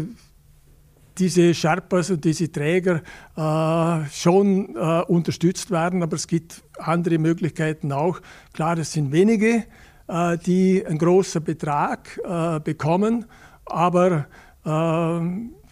diese 1.19 1.53
Sherpas 1.53 2.09
und 2.09 2.23
diese 2.23 2.51
Träger 2.51 3.01
äh, 3.35 4.09
schon 4.11 4.75
äh, 4.75 5.01
unterstützt 5.03 5.69
werden, 5.71 6.01
aber 6.01 6.15
es 6.15 6.27
gibt 6.27 6.63
andere 6.77 7.17
Möglichkeiten 7.17 7.91
auch. 7.91 8.19
Klar, 8.53 8.77
es 8.77 8.93
sind 8.93 9.11
wenige, 9.11 9.65
äh, 10.07 10.37
die 10.37 10.85
einen 10.85 10.97
großen 10.97 11.43
Betrag 11.43 12.19
äh, 12.23 12.59
bekommen, 12.59 13.25
aber 13.65 14.27
äh, 14.65 15.19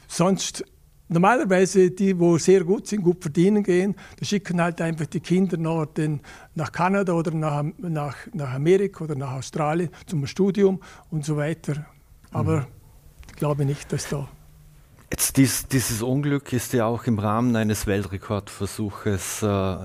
sonst 0.07 0.65
normalerweise 1.09 1.91
die, 1.91 2.19
wo 2.19 2.37
sehr 2.37 2.63
gut 2.63 2.87
sind, 2.87 3.03
gut 3.03 3.21
verdienen 3.21 3.63
gehen, 3.63 3.95
die 4.19 4.25
schicken 4.25 4.61
halt 4.61 4.81
einfach 4.81 5.05
die 5.05 5.21
Kinder 5.21 5.57
nach, 5.57 5.85
den, 5.85 6.19
nach 6.55 6.71
Kanada 6.71 7.13
oder 7.13 7.31
nach, 7.31 7.63
nach, 7.77 8.15
nach 8.33 8.53
Amerika 8.53 9.05
oder 9.05 9.15
nach 9.15 9.33
Australien 9.33 9.89
zum 10.05 10.25
Studium 10.27 10.81
und 11.09 11.25
so 11.25 11.37
weiter. 11.37 11.85
Aber 12.31 12.61
mhm. 12.61 12.65
ich 13.29 13.35
glaube 13.37 13.65
nicht, 13.65 13.91
dass 13.93 14.09
da 14.09 14.27
Jetzt 15.11 15.37
dies, 15.37 15.67
dieses 15.67 16.01
Unglück 16.01 16.51
ist 16.51 16.73
ja 16.73 16.85
auch 16.85 17.05
im 17.05 17.19
Rahmen 17.19 17.55
eines 17.55 17.87
Weltrekordversuches 17.87 19.43
äh, 19.43 19.77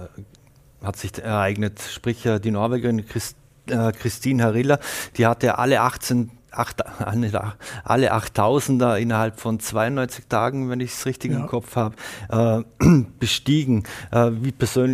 hat 0.83 0.97
sich 0.97 1.17
ereignet. 1.23 1.81
Sprich, 1.81 2.27
äh, 2.27 2.41
die 2.41 2.51
Norwegerin 2.51 3.07
Christ, 3.07 3.37
äh, 3.69 3.93
Christine 3.93 4.43
Harilla, 4.43 4.79
die 5.17 5.27
hatte 5.27 5.59
alle 5.59 5.81
18 5.81 6.31
acht, 6.53 6.85
alle 7.07 8.13
8000er 8.13 8.97
innerhalb 8.97 9.41
von 9.41 9.59
92 9.59 10.27
Tagen, 10.27 10.69
wenn 10.69 10.81
ich 10.81 10.93
es 10.93 11.07
richtig 11.07 11.33
ja. 11.33 11.39
im 11.39 11.47
Kopf 11.47 11.77
habe, 11.77 11.97
äh, 12.29 12.85
bestiegen. 13.19 13.85
Äh, 14.11 14.31
wie, 14.41 14.53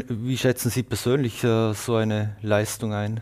wie, 0.08 0.36
schätzen 0.36 0.70
Sie 0.70 0.82
persönlich 0.82 1.42
äh, 1.44 1.72
so 1.74 1.96
eine 1.96 2.36
Leistung 2.42 2.94
ein? 2.94 3.20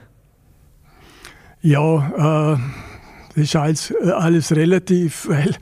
Ja, 1.62 2.54
äh, 2.54 2.58
das 3.34 3.44
ist 3.44 3.56
alles, 3.56 3.94
alles 4.02 4.52
relativ, 4.52 5.28
weil 5.28 5.50
äh, 5.50 5.56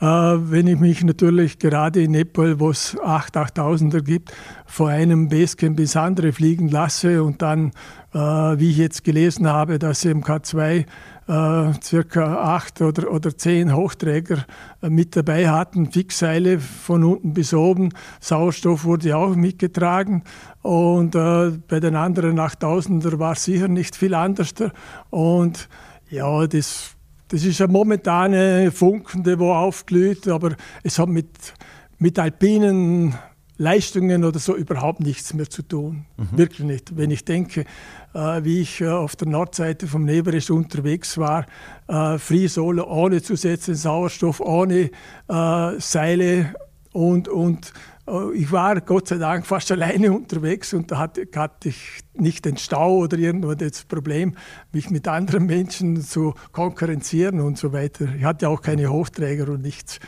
wenn 0.00 0.66
ich 0.68 0.78
mich 0.78 1.02
natürlich 1.02 1.58
gerade 1.58 2.02
in 2.02 2.12
Nepal, 2.12 2.60
wo 2.60 2.70
es 2.70 2.96
8.000, 2.98 3.56
8.000er 3.56 4.02
gibt, 4.02 4.32
vor 4.66 4.88
einem 4.88 5.28
Basecamp 5.28 5.80
ins 5.80 5.96
andere 5.96 6.32
fliegen 6.32 6.68
lasse 6.68 7.22
und 7.24 7.42
dann, 7.42 7.72
äh, 8.14 8.18
wie 8.18 8.70
ich 8.70 8.76
jetzt 8.76 9.02
gelesen 9.02 9.48
habe, 9.48 9.78
dass 9.78 10.04
im 10.04 10.22
K2 10.22 10.84
äh, 11.28 11.72
circa 11.82 12.54
acht 12.54 12.80
oder, 12.80 13.10
oder 13.12 13.36
zehn 13.36 13.74
Hochträger 13.74 14.46
äh, 14.82 14.88
mit 14.88 15.14
dabei 15.14 15.48
hatten, 15.48 15.92
Fixseile 15.92 16.58
von 16.58 17.04
unten 17.04 17.34
bis 17.34 17.52
oben. 17.52 17.90
Sauerstoff 18.20 18.84
wurde 18.84 19.16
auch 19.16 19.36
mitgetragen 19.36 20.22
und 20.62 21.14
äh, 21.14 21.52
bei 21.68 21.80
den 21.80 21.96
anderen 21.96 22.38
8000er 22.38 23.18
war 23.18 23.34
sicher 23.34 23.68
nicht 23.68 23.94
viel 23.94 24.14
anders. 24.14 24.54
Und 25.10 25.68
ja, 26.08 26.46
das 26.46 26.96
das 27.28 27.44
ist 27.44 27.60
eine 27.60 27.72
momentane 27.72 28.70
Funkende, 28.70 29.38
wo 29.38 29.52
aufglüht, 29.52 30.28
aber 30.28 30.56
es 30.82 30.98
hat 30.98 31.08
mit, 31.08 31.28
mit 31.98 32.18
alpinen 32.18 33.14
Leistungen 33.58 34.24
oder 34.24 34.38
so 34.38 34.56
überhaupt 34.56 35.00
nichts 35.00 35.34
mehr 35.34 35.50
zu 35.50 35.62
tun. 35.62 36.06
Mhm. 36.16 36.38
Wirklich 36.38 36.66
nicht. 36.66 36.96
Wenn 36.96 37.10
ich 37.10 37.24
denke, 37.24 37.64
äh, 38.14 38.44
wie 38.44 38.60
ich 38.60 38.80
äh, 38.80 38.88
auf 38.88 39.16
der 39.16 39.28
Nordseite 39.28 39.88
vom 39.88 40.04
Neberesch 40.04 40.50
unterwegs 40.50 41.18
war, 41.18 41.44
äh, 41.88 42.18
Free 42.18 42.46
Solo 42.46 42.84
ohne 42.84 43.20
zusätzlichen 43.20 43.74
Sauerstoff, 43.74 44.40
ohne 44.40 44.90
äh, 45.28 45.80
Seile 45.80 46.54
und, 46.92 47.28
und 47.28 47.72
ich 48.34 48.50
war 48.50 48.80
Gott 48.80 49.08
sei 49.08 49.18
Dank 49.18 49.46
fast 49.46 49.70
alleine 49.72 50.12
unterwegs 50.12 50.72
und 50.74 50.90
da 50.90 50.98
hatte, 50.98 51.28
hatte 51.34 51.68
ich 51.68 52.00
nicht 52.14 52.44
den 52.44 52.56
Stau 52.56 52.98
oder 52.98 53.18
irgendwo 53.18 53.54
das 53.54 53.84
Problem, 53.84 54.34
mich 54.72 54.90
mit 54.90 55.06
anderen 55.08 55.46
Menschen 55.46 56.00
zu 56.02 56.34
konkurrenzieren 56.52 57.40
und 57.40 57.58
so 57.58 57.72
weiter. 57.72 58.06
Ich 58.16 58.24
hatte 58.24 58.48
auch 58.48 58.62
keine 58.62 58.88
Hochträger 58.90 59.48
und 59.48 59.62
nichts. 59.62 60.00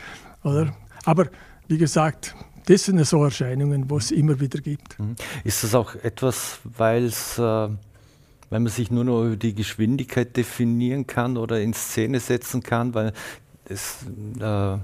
Oder? 0.43 0.75
Aber 1.05 1.27
wie 1.67 1.77
gesagt, 1.77 2.35
das 2.65 2.85
sind 2.85 3.03
so 3.05 3.23
Erscheinungen, 3.23 3.89
wo 3.89 3.97
es 3.97 4.11
immer 4.11 4.39
wieder 4.39 4.59
gibt. 4.59 4.99
Mhm. 4.99 5.15
Ist 5.43 5.63
das 5.63 5.75
auch 5.75 5.95
etwas, 5.95 6.59
weil 6.63 7.11
äh 7.37 7.69
weil 8.51 8.59
man 8.59 8.71
sich 8.71 8.91
nur 8.91 9.05
noch 9.05 9.23
über 9.23 9.37
die 9.37 9.55
Geschwindigkeit 9.55 10.35
definieren 10.35 11.07
kann 11.07 11.37
oder 11.37 11.61
in 11.61 11.73
Szene 11.73 12.19
setzen 12.19 12.61
kann, 12.61 12.93
weil 12.93 13.13
es 13.63 14.05
äh, 14.39 14.77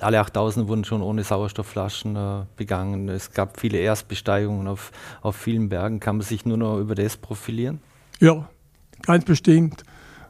alle 0.00 0.20
8000 0.20 0.68
wurden 0.68 0.84
schon 0.84 1.02
ohne 1.02 1.24
Sauerstoffflaschen 1.24 2.16
äh, 2.16 2.44
begangen. 2.56 3.08
Es 3.08 3.32
gab 3.32 3.60
viele 3.60 3.78
Erstbesteigungen 3.78 4.68
auf, 4.68 4.92
auf 5.22 5.36
vielen 5.36 5.68
Bergen. 5.68 6.00
Kann 6.00 6.16
man 6.16 6.26
sich 6.26 6.44
nur 6.44 6.56
noch 6.56 6.78
über 6.78 6.94
das 6.94 7.16
profilieren? 7.16 7.80
Ja, 8.20 8.48
ganz 9.02 9.24
bestimmt. 9.24 9.82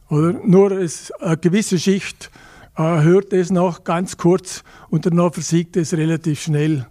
Oder 0.09 0.33
nur 0.33 0.73
es, 0.73 1.11
eine 1.13 1.37
gewisse 1.37 1.79
Schicht 1.79 2.31
äh, 2.77 2.83
hört 2.83 3.33
es 3.33 3.51
noch 3.51 3.85
ganz 3.85 4.17
kurz 4.17 4.63
und 4.89 5.05
danach 5.05 5.35
versiegt 5.35 5.77
es 5.77 5.93
relativ 5.95 6.41
schnell. 6.41 6.87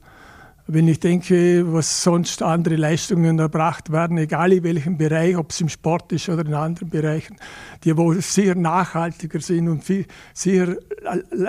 Wenn 0.69 0.87
ich 0.89 0.99
denke, 0.99 1.63
was 1.71 2.03
sonst 2.03 2.43
andere 2.43 2.75
Leistungen 2.75 3.39
erbracht 3.39 3.89
werden, 3.89 4.17
egal 4.17 4.51
in 4.51 4.63
welchem 4.63 4.97
Bereich, 4.97 5.37
ob 5.37 5.51
es 5.51 5.61
im 5.61 5.69
Sport 5.69 6.11
ist 6.11 6.27
oder 6.27 6.45
in 6.45 6.53
anderen 6.53 6.89
Bereichen, 6.89 7.37
die 7.85 7.95
wo 7.95 8.13
sehr 8.13 8.53
nachhaltiger 8.55 9.39
sind 9.39 9.69
und 9.69 9.85
viel 9.85 10.05
sehr 10.33 10.77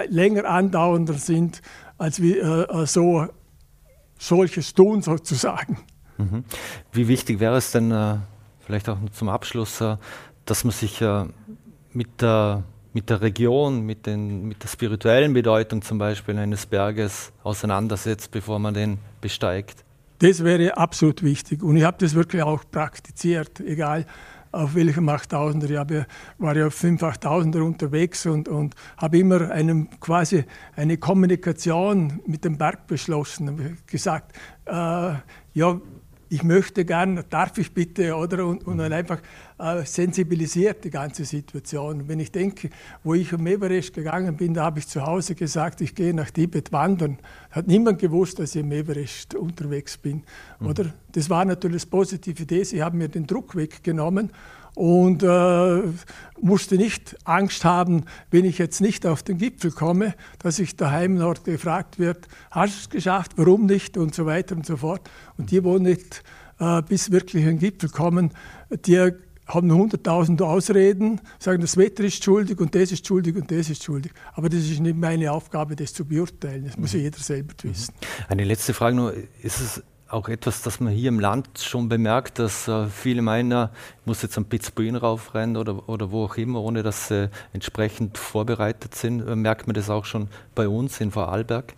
länger 0.09 0.45
andauernder 0.45 1.15
sind, 1.15 1.63
als 1.99 2.23
wir 2.23 2.71
äh, 2.71 2.87
so 2.87 3.27
solches 4.17 4.73
tun 4.73 5.03
sozusagen. 5.03 5.79
Mhm. 6.17 6.45
Wie 6.93 7.09
wichtig 7.09 7.41
wäre 7.41 7.57
es 7.57 7.73
denn, 7.73 7.91
äh, 7.91 8.17
vielleicht 8.61 8.89
auch 8.89 8.99
zum 9.13 9.29
Abschluss, 9.29 9.81
äh, 9.81 9.97
dass 10.45 10.63
man 10.63 10.73
sich 10.73 11.01
äh, 11.01 11.25
mit 11.93 12.23
der 12.23 12.63
mit 12.93 13.11
der 13.11 13.21
Region, 13.21 13.83
mit, 13.83 14.07
den, 14.07 14.49
mit 14.49 14.63
der 14.63 14.69
spirituellen 14.69 15.33
Bedeutung 15.33 15.83
zum 15.83 15.99
Beispiel 15.99 16.37
eines 16.37 16.67
Berges 16.67 17.33
auseinandersetzt, 17.45 18.31
bevor 18.31 18.59
man 18.59 18.75
den 18.75 18.99
besteigt? 19.21 19.85
Das 20.21 20.43
wäre 20.43 20.77
absolut 20.77 21.23
wichtig 21.23 21.63
und 21.63 21.77
ich 21.77 21.85
habe 21.85 21.97
das 22.01 22.15
wirklich 22.15 22.43
auch 22.43 22.65
praktiziert, 22.71 23.61
egal 23.61 24.05
auf 24.53 24.75
welchem 24.75 25.09
8000er. 25.09 26.01
Ich 26.01 26.07
war 26.39 26.57
ja 26.57 26.67
auf 26.67 26.75
5 26.75 27.03
8000er 27.03 27.61
unterwegs 27.61 28.27
und, 28.27 28.49
und 28.49 28.75
habe 28.97 29.19
immer 29.19 29.51
einem, 29.51 29.89
quasi 30.01 30.45
eine 30.75 30.97
Kommunikation 30.97 32.21
mit 32.27 32.45
dem 32.45 32.57
Berg 32.57 32.87
beschlossen. 32.87 33.79
Gesagt, 33.87 34.37
äh, 34.67 34.73
ja, 35.55 35.81
ich 36.29 36.43
möchte 36.43 36.85
gern, 36.85 37.25
darf 37.31 37.57
ich 37.59 37.73
bitte, 37.73 38.15
oder? 38.15 38.47
Und, 38.47 38.67
und 38.67 38.79
dann 38.79 38.93
einfach 38.93 39.21
äh, 39.59 39.85
sensibilisiert 39.85 40.85
die 40.85 40.91
ganze 40.91 41.25
Situation. 41.25 42.09
Wenn 42.09 42.21
ich 42.21 42.31
denke, 42.31 42.71
wo 43.03 43.15
ich 43.15 43.33
am 43.33 43.47
Everest 43.47 43.95
gegangen 43.95 44.37
bin, 44.37 44.55
da 44.55 44.65
habe 44.65 44.79
ich 44.79 44.87
zu 44.87 45.05
Hause 45.05 45.35
gesagt, 45.35 45.81
ich 45.81 45.95
gehe 45.95 46.15
nach 46.15 46.31
Tibet 46.31 46.73
wandern. 46.73 47.19
Hat 47.51 47.67
niemand 47.67 47.99
gewusst, 47.99 48.39
dass 48.39 48.55
ich 48.55 48.63
am 48.63 48.73
Everest 48.73 49.35
unterwegs 49.35 49.97
bin, 49.97 50.23
mhm. 50.61 50.67
oder? 50.67 50.95
Das 51.13 51.31
war 51.31 51.45
natürlich 51.45 51.83
das 51.83 51.91
Positive 51.91 52.43
Idee. 52.43 52.65
Sie 52.65 52.83
haben 52.83 52.99
mir 52.99 53.09
den 53.09 53.27
Druck 53.27 53.57
weggenommen 53.57 54.31
und 54.79 55.25
äh, 55.25 55.83
musste 56.41 56.77
nicht 56.77 57.17
Angst 57.25 57.65
haben, 57.65 58.05
wenn 58.31 58.45
ich 58.45 58.59
jetzt 58.59 58.81
nicht 58.81 59.07
auf 59.07 59.25
den 59.25 59.37
Gipfel 59.37 59.73
komme, 59.73 60.15
dass 60.39 60.61
ich 60.61 60.77
daheim 60.77 61.19
dort 61.19 61.43
gefragt 61.43 61.99
wird, 61.99 62.29
hast 62.53 62.75
du 62.75 62.81
es 62.83 62.89
geschafft, 62.89 63.33
warum 63.35 63.67
nicht 63.67 63.97
und 63.97 64.15
so 64.15 64.25
weiter 64.25 64.55
und 64.55 64.65
so 64.65 64.77
fort. 64.77 65.11
Und 65.37 65.51
die, 65.51 65.65
wo 65.65 65.79
nicht 65.79 66.23
äh, 66.61 66.81
bis 66.83 67.11
wirklich 67.11 67.43
an 67.43 67.55
den 67.55 67.59
Gipfel 67.59 67.89
kommen, 67.89 68.31
die 68.87 69.01
haben 69.01 69.73
100.000 69.73 70.41
Ausreden, 70.43 71.23
sagen, 71.41 71.61
das 71.61 71.77
Wetter 71.77 72.05
ist 72.05 72.23
schuldig 72.23 72.61
und 72.61 72.73
das 72.73 72.93
ist 72.93 73.05
schuldig 73.05 73.35
und 73.35 73.51
das 73.51 73.71
ist 73.71 73.83
schuldig. 73.83 74.13
Aber 74.35 74.49
das 74.49 74.61
ist 74.61 74.79
nicht 74.79 74.97
meine 74.97 75.33
Aufgabe, 75.33 75.75
das 75.75 75.93
zu 75.93 76.05
beurteilen. 76.05 76.67
Das 76.67 76.77
muss 76.77 76.93
ja 76.93 77.01
jeder 77.01 77.19
selber 77.19 77.53
wissen. 77.65 77.95
Eine 78.29 78.45
letzte 78.45 78.75
Frage 78.75 78.95
nur. 78.95 79.13
Ist 79.43 79.61
es 79.61 79.83
auch 80.09 80.29
etwas, 80.29 80.63
das 80.63 80.81
man 80.81 80.93
hier 80.93 81.09
im 81.09 81.21
Land 81.21 81.59
schon 81.59 81.89
bemerkt, 81.89 82.39
dass 82.39 82.69
äh, 82.69 82.87
viele 82.87 83.23
meinen, 83.23 83.69
ich 84.01 84.07
muss 84.07 84.23
jetzt 84.23 84.37
am 84.39 84.47
Pitzbuin 84.47 84.97
raufrennen 84.97 85.57
oder, 85.57 85.89
oder 85.89 86.11
wo 86.11 86.25
auch 86.25 86.37
immer, 86.37 86.63
ohne 86.63 86.83
dass 86.83 87.09
sie 87.09 87.31
entsprechend 87.53 88.19
vorbereitet 88.19 88.95
sind. 88.95 89.27
Äh, 89.27 89.37
merkt 89.37 89.67
man 89.67 89.75
das 89.75 89.91
auch 89.91 90.05
schon 90.05 90.29
bei 90.55 90.69
uns 90.69 91.01
in 91.01 91.11
Vorarlberg? 91.11 91.75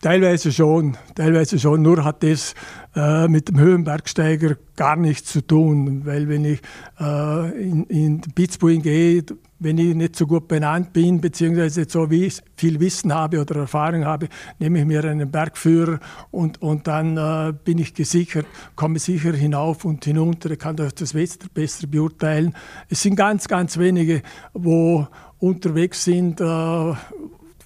Teilweise 0.00 0.52
schon, 0.52 0.96
teilweise 1.16 1.58
schon. 1.58 1.82
Nur 1.82 2.04
hat 2.04 2.22
das 2.22 2.54
äh, 2.94 3.26
mit 3.26 3.48
dem 3.48 3.58
Höhenbergsteiger 3.58 4.56
gar 4.76 4.94
nichts 4.94 5.32
zu 5.32 5.44
tun, 5.44 6.06
weil 6.06 6.28
wenn 6.28 6.44
ich 6.44 6.60
äh, 7.00 7.50
in, 7.60 7.84
in 7.86 8.20
Pitzbuin 8.20 8.80
gehe, 8.80 9.24
wenn 9.58 9.76
ich 9.76 9.96
nicht 9.96 10.14
so 10.14 10.28
gut 10.28 10.46
benannt 10.46 10.92
bin, 10.92 11.20
beziehungsweise 11.20 11.84
so 11.88 12.10
wie 12.12 12.32
viel 12.54 12.78
Wissen 12.78 13.12
habe 13.12 13.40
oder 13.40 13.56
Erfahrung 13.56 14.04
habe, 14.04 14.28
nehme 14.60 14.78
ich 14.78 14.84
mir 14.84 15.04
einen 15.04 15.32
Bergführer 15.32 15.98
und, 16.30 16.62
und 16.62 16.86
dann 16.86 17.16
äh, 17.16 17.52
bin 17.64 17.78
ich 17.78 17.92
gesichert, 17.92 18.46
komme 18.76 19.00
sicher 19.00 19.32
hinauf 19.32 19.84
und 19.84 20.04
hinunter, 20.04 20.54
kann 20.54 20.76
das, 20.76 20.94
das 20.94 21.14
Wetter 21.14 21.48
besser 21.52 21.88
beurteilen. 21.88 22.54
Es 22.88 23.02
sind 23.02 23.16
ganz, 23.16 23.48
ganz 23.48 23.78
wenige, 23.78 24.22
wo 24.52 25.08
unterwegs 25.40 26.04
sind, 26.04 26.40
äh, 26.40 26.94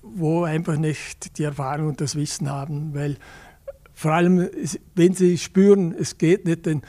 wo 0.02 0.44
einfach 0.44 0.76
nicht 0.76 1.38
die 1.38 1.44
Erfahrung 1.44 1.88
und 1.88 2.00
das 2.00 2.16
Wissen 2.16 2.50
haben, 2.50 2.94
weil 2.94 3.16
vor 3.94 4.12
allem, 4.12 4.48
wenn 4.94 5.14
sie 5.14 5.38
spüren, 5.38 5.94
es 5.96 6.18
geht 6.18 6.44
nicht, 6.44 6.66
dann 6.66 6.82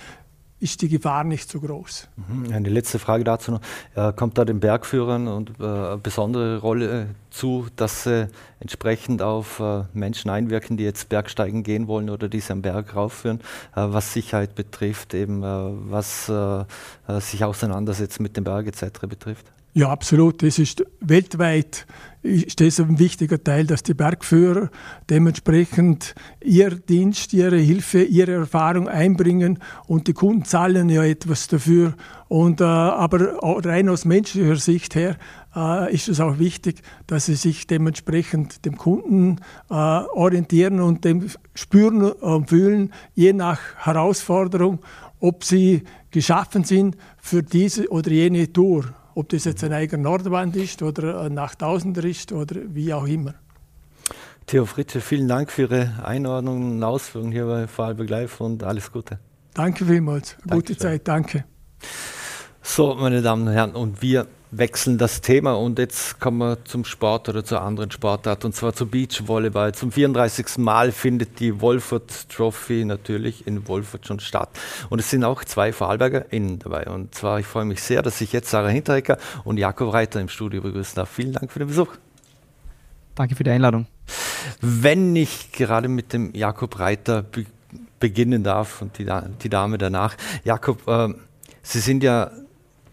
ist 0.63 0.81
die 0.81 0.87
Gefahr 0.87 1.25
nicht 1.25 1.49
so 1.49 1.59
groß. 1.59 2.07
Mhm. 2.15 2.53
Eine 2.53 2.69
letzte 2.69 2.97
Frage 2.97 3.25
dazu 3.25 3.51
noch. 3.51 4.15
Kommt 4.15 4.37
da 4.37 4.45
den 4.45 4.61
Bergführern 4.61 5.27
äh, 5.27 5.63
eine 5.63 5.97
besondere 5.97 6.59
Rolle 6.59 7.01
äh, 7.01 7.05
zu, 7.31 7.67
dass 7.75 8.03
sie 8.03 8.29
entsprechend 8.61 9.21
auf 9.21 9.59
äh, 9.59 9.83
Menschen 9.93 10.31
einwirken, 10.31 10.77
die 10.77 10.85
jetzt 10.85 11.09
Bergsteigen 11.09 11.63
gehen 11.63 11.87
wollen 11.87 12.09
oder 12.09 12.29
die 12.29 12.39
sie 12.39 12.53
am 12.53 12.61
Berg 12.61 12.95
raufführen, 12.95 13.41
was 13.75 14.13
Sicherheit 14.13 14.55
betrifft, 14.55 15.13
eben 15.13 15.41
was 15.43 16.31
sich 17.19 17.43
auseinandersetzt 17.43 18.21
mit 18.21 18.37
dem 18.37 18.45
Berg 18.45 18.67
etc. 18.67 19.01
betrifft? 19.07 19.45
Ja, 19.75 19.89
absolut. 19.89 20.43
Das 20.43 20.59
ist 20.59 20.85
weltweit 20.99 21.87
ist 22.23 22.61
das 22.61 22.79
ein 22.79 22.99
wichtiger 22.99 23.43
Teil, 23.43 23.65
dass 23.67 23.83
die 23.83 23.93
Bergführer 23.93 24.69
dementsprechend 25.09 26.15
ihr 26.41 26.69
Dienst, 26.69 27.33
ihre 27.33 27.57
Hilfe, 27.57 28.01
ihre 28.03 28.33
Erfahrung 28.33 28.87
einbringen 28.87 29.59
und 29.87 30.07
die 30.07 30.13
Kunden 30.13 30.45
zahlen 30.45 30.89
ja 30.89 31.03
etwas 31.03 31.47
dafür. 31.47 31.95
Und, 32.29 32.61
äh, 32.61 32.63
aber 32.63 33.43
rein 33.65 33.89
aus 33.89 34.05
menschlicher 34.05 34.55
Sicht 34.55 34.95
her 34.95 35.17
äh, 35.55 35.93
ist 35.93 36.07
es 36.07 36.21
auch 36.21 36.39
wichtig, 36.39 36.81
dass 37.07 37.25
sie 37.25 37.35
sich 37.35 37.67
dementsprechend 37.67 38.65
dem 38.65 38.77
Kunden 38.77 39.39
äh, 39.69 39.73
orientieren 39.73 40.79
und 40.79 41.03
dem 41.03 41.27
spüren 41.55 42.03
und 42.03 42.49
fühlen, 42.49 42.93
je 43.15 43.33
nach 43.33 43.59
Herausforderung, 43.79 44.79
ob 45.19 45.43
sie 45.43 45.83
geschaffen 46.11 46.63
sind 46.63 46.95
für 47.17 47.43
diese 47.43 47.89
oder 47.89 48.11
jene 48.11 48.53
Tour. 48.53 48.93
Ob 49.15 49.29
das 49.29 49.45
jetzt 49.45 49.63
ein 49.63 49.73
eigener 49.73 50.01
Nordwand 50.03 50.55
ist 50.55 50.81
oder 50.81 51.21
ein 51.21 51.33
Nachtausender 51.33 52.03
ist 52.03 52.31
oder 52.31 52.55
wie 52.69 52.93
auch 52.93 53.05
immer. 53.05 53.35
Theo 54.45 54.65
Fritsche, 54.65 54.99
vielen 55.01 55.27
Dank 55.27 55.51
für 55.51 55.63
Ihre 55.63 56.03
Einordnung 56.03 56.75
und 56.75 56.83
Ausführungen 56.83 57.31
hier 57.31 57.45
bei 57.45 57.67
Vorarlberg 57.67 58.09
Live 58.09 58.41
und 58.41 58.63
alles 58.63 58.91
Gute. 58.91 59.19
Danke 59.53 59.85
vielmals. 59.85 60.35
Gute 60.49 60.75
Zeit, 60.75 61.07
danke. 61.07 61.45
So, 62.61 62.95
meine 62.95 63.21
Damen 63.21 63.47
und 63.47 63.53
Herren, 63.53 63.71
und 63.71 64.01
wir 64.01 64.27
wechseln 64.57 64.97
das 64.97 65.21
Thema 65.21 65.53
und 65.53 65.79
jetzt 65.79 66.19
kommen 66.19 66.37
wir 66.39 66.65
zum 66.65 66.85
Sport 66.85 67.29
oder 67.29 67.43
zur 67.43 67.61
anderen 67.61 67.91
Sportart 67.91 68.45
und 68.45 68.55
zwar 68.55 68.73
zum 68.73 68.89
Beachvolleyball. 68.89 69.73
Zum 69.73 69.91
34. 69.91 70.57
Mal 70.57 70.91
findet 70.91 71.39
die 71.39 71.61
Wolfert 71.61 72.29
Trophy 72.29 72.85
natürlich 72.85 73.47
in 73.47 73.67
Wolfert 73.67 74.07
schon 74.07 74.19
statt 74.19 74.49
und 74.89 74.99
es 74.99 75.09
sind 75.09 75.23
auch 75.23 75.43
zwei 75.43 75.73
VorarlbergerInnen 75.73 76.59
dabei 76.59 76.85
und 76.87 77.15
zwar 77.15 77.39
ich 77.39 77.45
freue 77.45 77.65
mich 77.65 77.81
sehr, 77.81 78.01
dass 78.01 78.21
ich 78.21 78.33
jetzt 78.33 78.49
Sarah 78.49 78.69
Hinterecker 78.69 79.17
und 79.43 79.57
Jakob 79.57 79.93
Reiter 79.93 80.21
im 80.21 80.29
Studio 80.29 80.61
begrüßen 80.61 80.95
darf. 80.95 81.09
Vielen 81.09 81.33
Dank 81.33 81.51
für 81.51 81.59
den 81.59 81.67
Besuch. 81.67 81.89
Danke 83.15 83.35
für 83.35 83.43
die 83.43 83.51
Einladung. 83.51 83.87
Wenn 84.61 85.15
ich 85.15 85.51
gerade 85.51 85.87
mit 85.87 86.13
dem 86.13 86.33
Jakob 86.33 86.79
Reiter 86.79 87.23
be 87.23 87.45
beginnen 87.99 88.43
darf 88.43 88.81
und 88.81 88.97
die, 88.97 89.09
die 89.41 89.49
Dame 89.49 89.77
danach. 89.77 90.17
Jakob, 90.43 90.85
äh, 90.89 91.07
Sie 91.61 91.79
sind 91.79 92.03
ja 92.03 92.31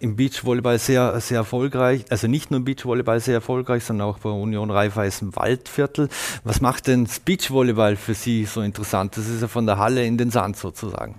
im 0.00 0.16
Beachvolleyball 0.16 0.78
sehr, 0.78 1.20
sehr 1.20 1.38
erfolgreich, 1.38 2.04
also 2.10 2.26
nicht 2.26 2.50
nur 2.50 2.58
im 2.58 2.64
Beachvolleyball 2.64 3.20
sehr 3.20 3.34
erfolgreich, 3.34 3.84
sondern 3.84 4.08
auch 4.08 4.18
bei 4.18 4.30
Union 4.30 4.70
Raiffeisen 4.70 5.36
Waldviertel. 5.36 6.08
Was 6.42 6.60
macht 6.60 6.86
denn 6.86 7.04
das 7.04 7.20
Beachvolleyball 7.20 7.96
für 7.96 8.14
Sie 8.14 8.46
so 8.46 8.62
interessant? 8.62 9.16
Das 9.16 9.28
ist 9.28 9.42
ja 9.42 9.48
von 9.48 9.66
der 9.66 9.78
Halle 9.78 10.04
in 10.04 10.18
den 10.18 10.30
Sand 10.30 10.56
sozusagen. 10.56 11.16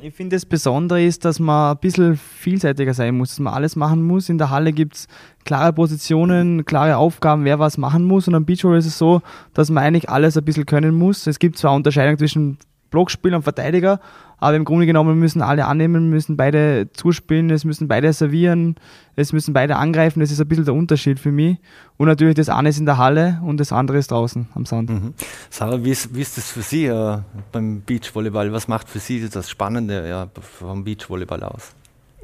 Ich 0.00 0.14
finde, 0.14 0.36
das 0.36 0.46
Besondere 0.46 1.04
ist, 1.04 1.24
dass 1.24 1.38
man 1.38 1.72
ein 1.72 1.80
bisschen 1.80 2.16
vielseitiger 2.16 2.94
sein 2.94 3.16
muss, 3.16 3.30
dass 3.30 3.40
man 3.40 3.52
alles 3.52 3.76
machen 3.76 4.02
muss. 4.02 4.28
In 4.28 4.38
der 4.38 4.50
Halle 4.50 4.72
gibt 4.72 4.96
es 4.96 5.08
klare 5.44 5.72
Positionen, 5.72 6.64
klare 6.64 6.96
Aufgaben, 6.96 7.44
wer 7.44 7.58
was 7.58 7.76
machen 7.76 8.04
muss. 8.04 8.28
Und 8.28 8.34
am 8.34 8.46
Beachvolleyball 8.46 8.78
ist 8.78 8.86
es 8.86 8.98
so, 8.98 9.22
dass 9.54 9.70
man 9.70 9.84
eigentlich 9.84 10.08
alles 10.08 10.36
ein 10.36 10.44
bisschen 10.44 10.66
können 10.66 10.94
muss. 10.94 11.26
Es 11.26 11.38
gibt 11.38 11.58
zwar 11.58 11.74
Unterscheidungen 11.74 12.18
zwischen 12.18 12.58
Blockspieler 12.96 13.36
und 13.36 13.42
Verteidiger, 13.42 14.00
aber 14.38 14.56
im 14.56 14.64
Grunde 14.64 14.86
genommen 14.86 15.18
müssen 15.18 15.42
alle 15.42 15.66
annehmen, 15.66 16.08
müssen 16.08 16.38
beide 16.38 16.88
zuspielen, 16.94 17.50
es 17.50 17.66
müssen 17.66 17.88
beide 17.88 18.10
servieren, 18.14 18.76
es 19.16 19.34
müssen 19.34 19.52
beide 19.52 19.76
angreifen. 19.76 20.20
Das 20.20 20.30
ist 20.30 20.40
ein 20.40 20.48
bisschen 20.48 20.64
der 20.64 20.72
Unterschied 20.72 21.20
für 21.20 21.30
mich. 21.30 21.58
Und 21.98 22.08
natürlich 22.08 22.36
das 22.36 22.48
eine 22.48 22.70
ist 22.70 22.78
in 22.78 22.86
der 22.86 22.96
Halle 22.96 23.38
und 23.44 23.60
das 23.60 23.70
andere 23.70 23.98
ist 23.98 24.10
draußen 24.10 24.48
am 24.54 24.64
Sand. 24.64 24.88
Mhm. 24.88 25.12
Sarah, 25.50 25.84
wie 25.84 25.90
ist, 25.90 26.14
wie 26.14 26.22
ist 26.22 26.38
das 26.38 26.50
für 26.50 26.62
Sie 26.62 26.86
äh, 26.86 27.18
beim 27.52 27.82
Beachvolleyball? 27.82 28.50
Was 28.50 28.66
macht 28.66 28.88
für 28.88 28.98
Sie 28.98 29.28
das 29.28 29.50
Spannende 29.50 30.08
ja, 30.08 30.28
vom 30.40 30.84
Beachvolleyball 30.84 31.42
aus? 31.42 31.74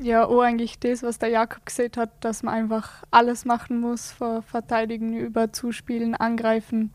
Ja, 0.01 0.27
oh, 0.27 0.41
eigentlich 0.41 0.79
das, 0.79 1.03
was 1.03 1.19
der 1.19 1.29
Jakob 1.29 1.67
gesagt 1.67 1.99
hat, 1.99 2.09
dass 2.21 2.43
man 2.43 2.55
einfach 2.55 3.03
alles 3.11 3.45
machen 3.45 3.79
muss, 3.79 4.11
vor 4.11 4.41
Verteidigen, 4.41 5.19
über 5.19 5.53
Zuspielen, 5.53 6.15
Angreifen. 6.15 6.93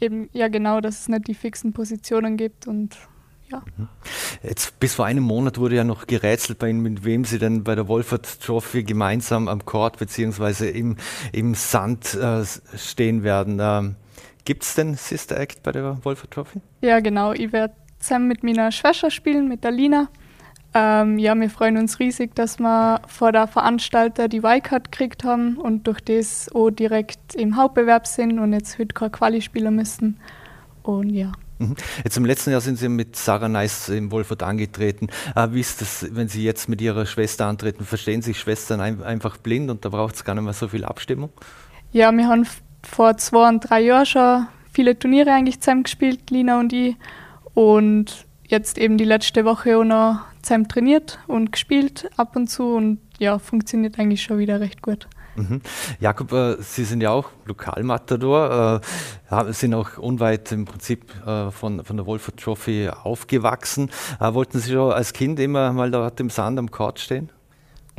Eben, 0.00 0.28
ja 0.32 0.48
genau, 0.48 0.80
dass 0.80 1.00
es 1.00 1.08
nicht 1.08 1.28
die 1.28 1.34
fixen 1.34 1.72
Positionen 1.72 2.36
gibt 2.36 2.66
und 2.66 2.96
ja. 3.50 3.62
Mhm. 3.76 3.88
Jetzt 4.42 4.78
bis 4.78 4.94
vor 4.94 5.06
einem 5.06 5.24
Monat 5.24 5.58
wurde 5.58 5.76
ja 5.76 5.84
noch 5.84 6.06
gerätselt 6.06 6.58
bei 6.58 6.68
Ihnen, 6.68 6.82
mit 6.82 7.04
wem 7.04 7.24
Sie 7.24 7.38
denn 7.38 7.64
bei 7.64 7.74
der 7.74 7.88
Wolfert 7.88 8.40
Trophy 8.42 8.82
gemeinsam 8.82 9.48
am 9.48 9.64
Court 9.64 9.98
bzw. 9.98 10.68
Im, 10.68 10.96
im 11.32 11.54
Sand 11.54 12.14
äh, 12.14 12.44
stehen 12.76 13.22
werden. 13.22 13.58
Ähm, 13.60 13.96
Gibt 14.44 14.62
es 14.62 14.74
denn 14.74 14.94
Sister 14.94 15.38
Act 15.38 15.62
bei 15.62 15.72
der 15.72 16.04
Wolfert 16.04 16.30
Trophy? 16.30 16.60
Ja, 16.80 17.00
genau. 17.00 17.32
Ich 17.32 17.52
werde 17.52 17.74
zusammen 17.98 18.28
mit 18.28 18.42
meiner 18.42 18.72
Schwester 18.72 19.10
spielen, 19.10 19.48
mit 19.48 19.64
der 19.64 19.72
Lina. 19.72 20.08
Ähm, 20.74 21.18
ja, 21.18 21.34
wir 21.34 21.48
freuen 21.48 21.78
uns 21.78 21.98
riesig, 21.98 22.34
dass 22.34 22.58
wir 22.58 23.00
vor 23.06 23.32
der 23.32 23.46
Veranstalter 23.46 24.28
die 24.28 24.42
Wildcard 24.42 24.92
gekriegt 24.92 25.24
haben 25.24 25.56
und 25.56 25.86
durch 25.86 26.00
das 26.00 26.50
auch 26.54 26.70
direkt 26.70 27.34
im 27.34 27.56
Hauptbewerb 27.56 28.06
sind 28.06 28.38
und 28.38 28.52
jetzt 28.52 28.78
heute 28.78 28.94
keine 28.94 29.10
Quali 29.10 29.40
spielen 29.40 29.74
müssen. 29.74 30.20
Und 30.82 31.10
ja. 31.10 31.32
Mhm. 31.58 31.74
Jetzt 32.04 32.16
im 32.16 32.24
letzten 32.24 32.50
Jahr 32.50 32.60
sind 32.60 32.78
Sie 32.78 32.88
mit 32.88 33.16
Sarah 33.16 33.48
Neis 33.48 33.88
im 33.88 34.10
Wolfurt 34.12 34.42
angetreten. 34.42 35.08
Äh, 35.34 35.48
wie 35.52 35.60
ist 35.60 35.80
das, 35.80 36.06
wenn 36.12 36.28
Sie 36.28 36.44
jetzt 36.44 36.68
mit 36.68 36.80
Ihrer 36.80 37.06
Schwester 37.06 37.46
antreten? 37.46 37.84
Verstehen 37.84 38.22
sich 38.22 38.38
Schwestern 38.38 38.80
ein, 38.80 39.02
einfach 39.02 39.38
blind 39.38 39.70
und 39.70 39.84
da 39.84 39.88
braucht 39.88 40.16
es 40.16 40.24
gar 40.24 40.34
nicht 40.34 40.44
mehr 40.44 40.52
so 40.52 40.68
viel 40.68 40.84
Abstimmung? 40.84 41.30
Ja, 41.92 42.12
wir 42.12 42.28
haben 42.28 42.46
vor 42.82 43.16
zwei 43.16 43.48
und 43.48 43.68
drei 43.68 43.80
Jahren 43.80 44.06
schon 44.06 44.46
viele 44.72 44.98
Turniere 44.98 45.32
eigentlich 45.32 45.60
zusammen 45.60 45.82
gespielt, 45.82 46.30
Lina 46.30 46.60
und 46.60 46.72
ich. 46.72 46.96
Und 47.54 48.27
jetzt 48.48 48.78
eben 48.78 48.98
die 48.98 49.04
letzte 49.04 49.44
Woche 49.44 49.76
auch 49.76 49.84
noch 49.84 50.20
zusammen 50.42 50.68
trainiert 50.68 51.18
und 51.26 51.52
gespielt 51.52 52.10
ab 52.16 52.34
und 52.36 52.48
zu 52.48 52.74
und 52.74 52.98
ja, 53.18 53.38
funktioniert 53.38 53.98
eigentlich 53.98 54.22
schon 54.22 54.38
wieder 54.38 54.60
recht 54.60 54.82
gut. 54.82 55.08
Mhm. 55.36 55.60
Jakob, 56.00 56.32
äh, 56.32 56.56
Sie 56.60 56.84
sind 56.84 57.00
ja 57.00 57.10
auch 57.10 57.30
Lokalmatador, 57.44 58.80
äh, 59.30 59.52
sind 59.52 59.74
auch 59.74 59.96
unweit 59.98 60.50
im 60.50 60.64
Prinzip 60.64 61.04
äh, 61.24 61.50
von, 61.50 61.84
von 61.84 61.96
der 61.96 62.06
Wolford 62.06 62.38
Trophy 62.38 62.88
aufgewachsen. 62.88 63.90
Äh, 64.20 64.34
wollten 64.34 64.58
Sie 64.58 64.72
schon 64.72 64.92
als 64.92 65.12
Kind 65.12 65.38
immer 65.38 65.72
mal 65.72 65.90
dort 65.90 66.18
im 66.18 66.30
Sand 66.30 66.58
am 66.58 66.70
Court 66.70 66.98
stehen? 66.98 67.30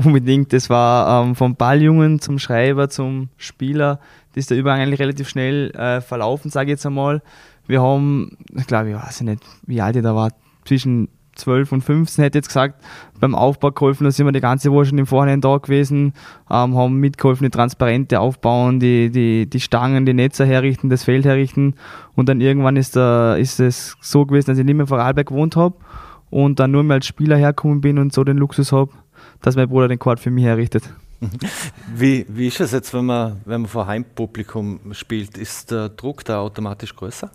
Unbedingt, 0.03 0.53
das 0.53 0.69
war 0.69 1.23
ähm, 1.23 1.35
vom 1.35 1.55
Balljungen 1.55 2.19
zum 2.19 2.39
Schreiber 2.39 2.89
zum 2.89 3.29
Spieler, 3.37 3.99
das 4.33 4.43
ist 4.43 4.51
der 4.51 4.57
Übergang 4.57 4.81
eigentlich 4.81 5.01
relativ 5.01 5.27
schnell 5.27 5.71
äh, 5.71 5.99
verlaufen, 5.99 6.51
sage 6.51 6.67
ich 6.67 6.71
jetzt 6.71 6.85
einmal. 6.85 7.21
Wir 7.69 7.83
haben, 7.83 8.35
ich 8.57 8.65
glaube, 8.65 8.89
ich 8.89 8.95
weiß 8.95 9.21
nicht, 9.21 9.43
wie 9.67 9.79
alt 9.79 9.95
ich 9.95 10.01
da 10.01 10.15
war, 10.15 10.31
zwischen 10.65 11.07
12 11.35 11.71
und 11.71 11.81
15 11.83 12.23
hätte 12.23 12.39
ich 12.39 12.41
jetzt 12.41 12.47
gesagt, 12.47 12.83
beim 13.19 13.35
Aufbau 13.35 13.69
geholfen, 13.69 14.05
da 14.05 14.11
sind 14.11 14.25
wir 14.25 14.31
die 14.31 14.39
ganze 14.39 14.71
Woche 14.71 14.85
schon 14.85 14.97
im 14.97 15.05
Vorhinein 15.05 15.39
da 15.39 15.55
gewesen, 15.57 16.13
ähm, 16.49 16.75
haben 16.75 16.95
mitgeholfen, 16.95 17.45
die 17.45 17.51
Transparente 17.51 18.21
aufbauen, 18.21 18.79
die, 18.79 19.11
die, 19.11 19.47
die 19.47 19.59
Stangen, 19.59 20.07
die 20.07 20.15
Netze 20.15 20.47
herrichten, 20.47 20.89
das 20.89 21.03
Feld 21.03 21.25
herrichten 21.25 21.75
und 22.15 22.27
dann 22.27 22.41
irgendwann 22.41 22.75
ist, 22.75 22.95
da, 22.95 23.35
ist 23.35 23.59
es 23.59 23.95
so 24.01 24.25
gewesen, 24.25 24.47
dass 24.47 24.57
ich 24.57 24.65
nicht 24.65 24.73
mehr 24.73 24.85
in 24.85 24.87
Vorarlberg 24.87 25.27
gewohnt 25.27 25.55
habe 25.55 25.75
und 26.31 26.59
dann 26.59 26.71
nur 26.71 26.81
mehr 26.81 26.95
als 26.95 27.05
Spieler 27.05 27.37
hergekommen 27.37 27.81
bin 27.81 27.99
und 27.99 28.13
so 28.13 28.23
den 28.23 28.37
Luxus 28.37 28.71
habe, 28.71 28.91
dass 29.43 29.55
mein 29.55 29.69
Bruder 29.69 29.87
den 29.87 29.99
Court 29.99 30.19
für 30.19 30.31
mich 30.31 30.45
herrichtet. 30.45 30.91
Wie, 31.95 32.25
wie 32.29 32.47
ist 32.47 32.61
es 32.61 32.71
jetzt, 32.71 32.95
wenn 32.95 33.05
man, 33.05 33.41
wenn 33.45 33.61
man 33.61 33.69
vor 33.69 33.85
Heimpublikum 33.85 34.79
spielt? 34.93 35.37
Ist 35.37 35.69
der 35.69 35.89
Druck 35.89 36.25
da 36.25 36.39
automatisch 36.39 36.95
größer? 36.95 37.29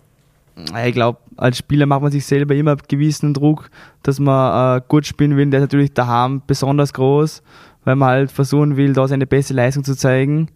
Ich 0.85 0.93
glaube, 0.93 1.19
als 1.35 1.57
Spieler 1.57 1.85
macht 1.85 2.01
man 2.01 2.11
sich 2.11 2.25
selber 2.25 2.55
immer 2.55 2.77
gewissen 2.77 3.33
Druck, 3.33 3.69
dass 4.03 4.19
man 4.19 4.77
äh, 4.77 4.81
gut 4.87 5.05
spielen 5.05 5.35
will. 5.35 5.49
Der 5.49 5.59
ist 5.59 5.65
natürlich 5.65 5.93
daheim 5.93 6.41
besonders 6.47 6.93
groß, 6.93 7.43
weil 7.83 7.95
man 7.95 8.09
halt 8.09 8.31
versuchen 8.31 8.77
will, 8.77 8.93
da 8.93 9.07
seine 9.07 9.27
beste 9.27 9.53
Leistung 9.53 9.83
zu 9.83 9.95
zeigen. 9.95 10.49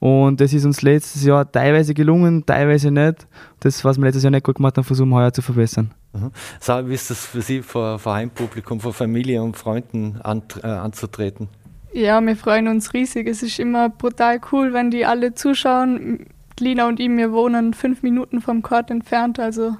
Und 0.00 0.40
das 0.40 0.52
ist 0.52 0.64
uns 0.64 0.82
letztes 0.82 1.24
Jahr 1.24 1.50
teilweise 1.50 1.94
gelungen, 1.94 2.44
teilweise 2.44 2.90
nicht. 2.90 3.26
Das, 3.60 3.84
was 3.84 3.96
wir 3.96 4.04
letztes 4.04 4.24
Jahr 4.24 4.32
nicht 4.32 4.44
gut 4.44 4.56
gemacht 4.56 4.76
haben, 4.76 4.84
versuchen 4.84 5.08
wir 5.08 5.16
heuer 5.16 5.32
zu 5.32 5.40
verbessern. 5.40 5.92
Mhm. 6.12 6.30
So, 6.60 6.88
wie 6.88 6.94
ist 6.94 7.10
das 7.10 7.24
für 7.24 7.40
Sie, 7.40 7.62
vor, 7.62 7.98
vor 7.98 8.14
Heimpublikum, 8.14 8.80
vor 8.80 8.92
Familie 8.92 9.42
und 9.42 9.56
Freunden 9.56 10.20
an, 10.22 10.42
äh, 10.62 10.66
anzutreten? 10.66 11.48
Ja, 11.92 12.20
wir 12.20 12.36
freuen 12.36 12.66
uns 12.66 12.92
riesig. 12.92 13.28
Es 13.28 13.42
ist 13.42 13.60
immer 13.60 13.88
brutal 13.88 14.40
cool, 14.50 14.72
wenn 14.72 14.90
die 14.90 15.06
alle 15.06 15.34
zuschauen. 15.34 16.26
Lina 16.60 16.86
und 16.86 17.00
ihm, 17.00 17.16
wir 17.16 17.32
wohnen 17.32 17.74
fünf 17.74 18.02
Minuten 18.02 18.40
vom 18.40 18.62
Court 18.62 18.90
entfernt, 18.90 19.38
also 19.38 19.76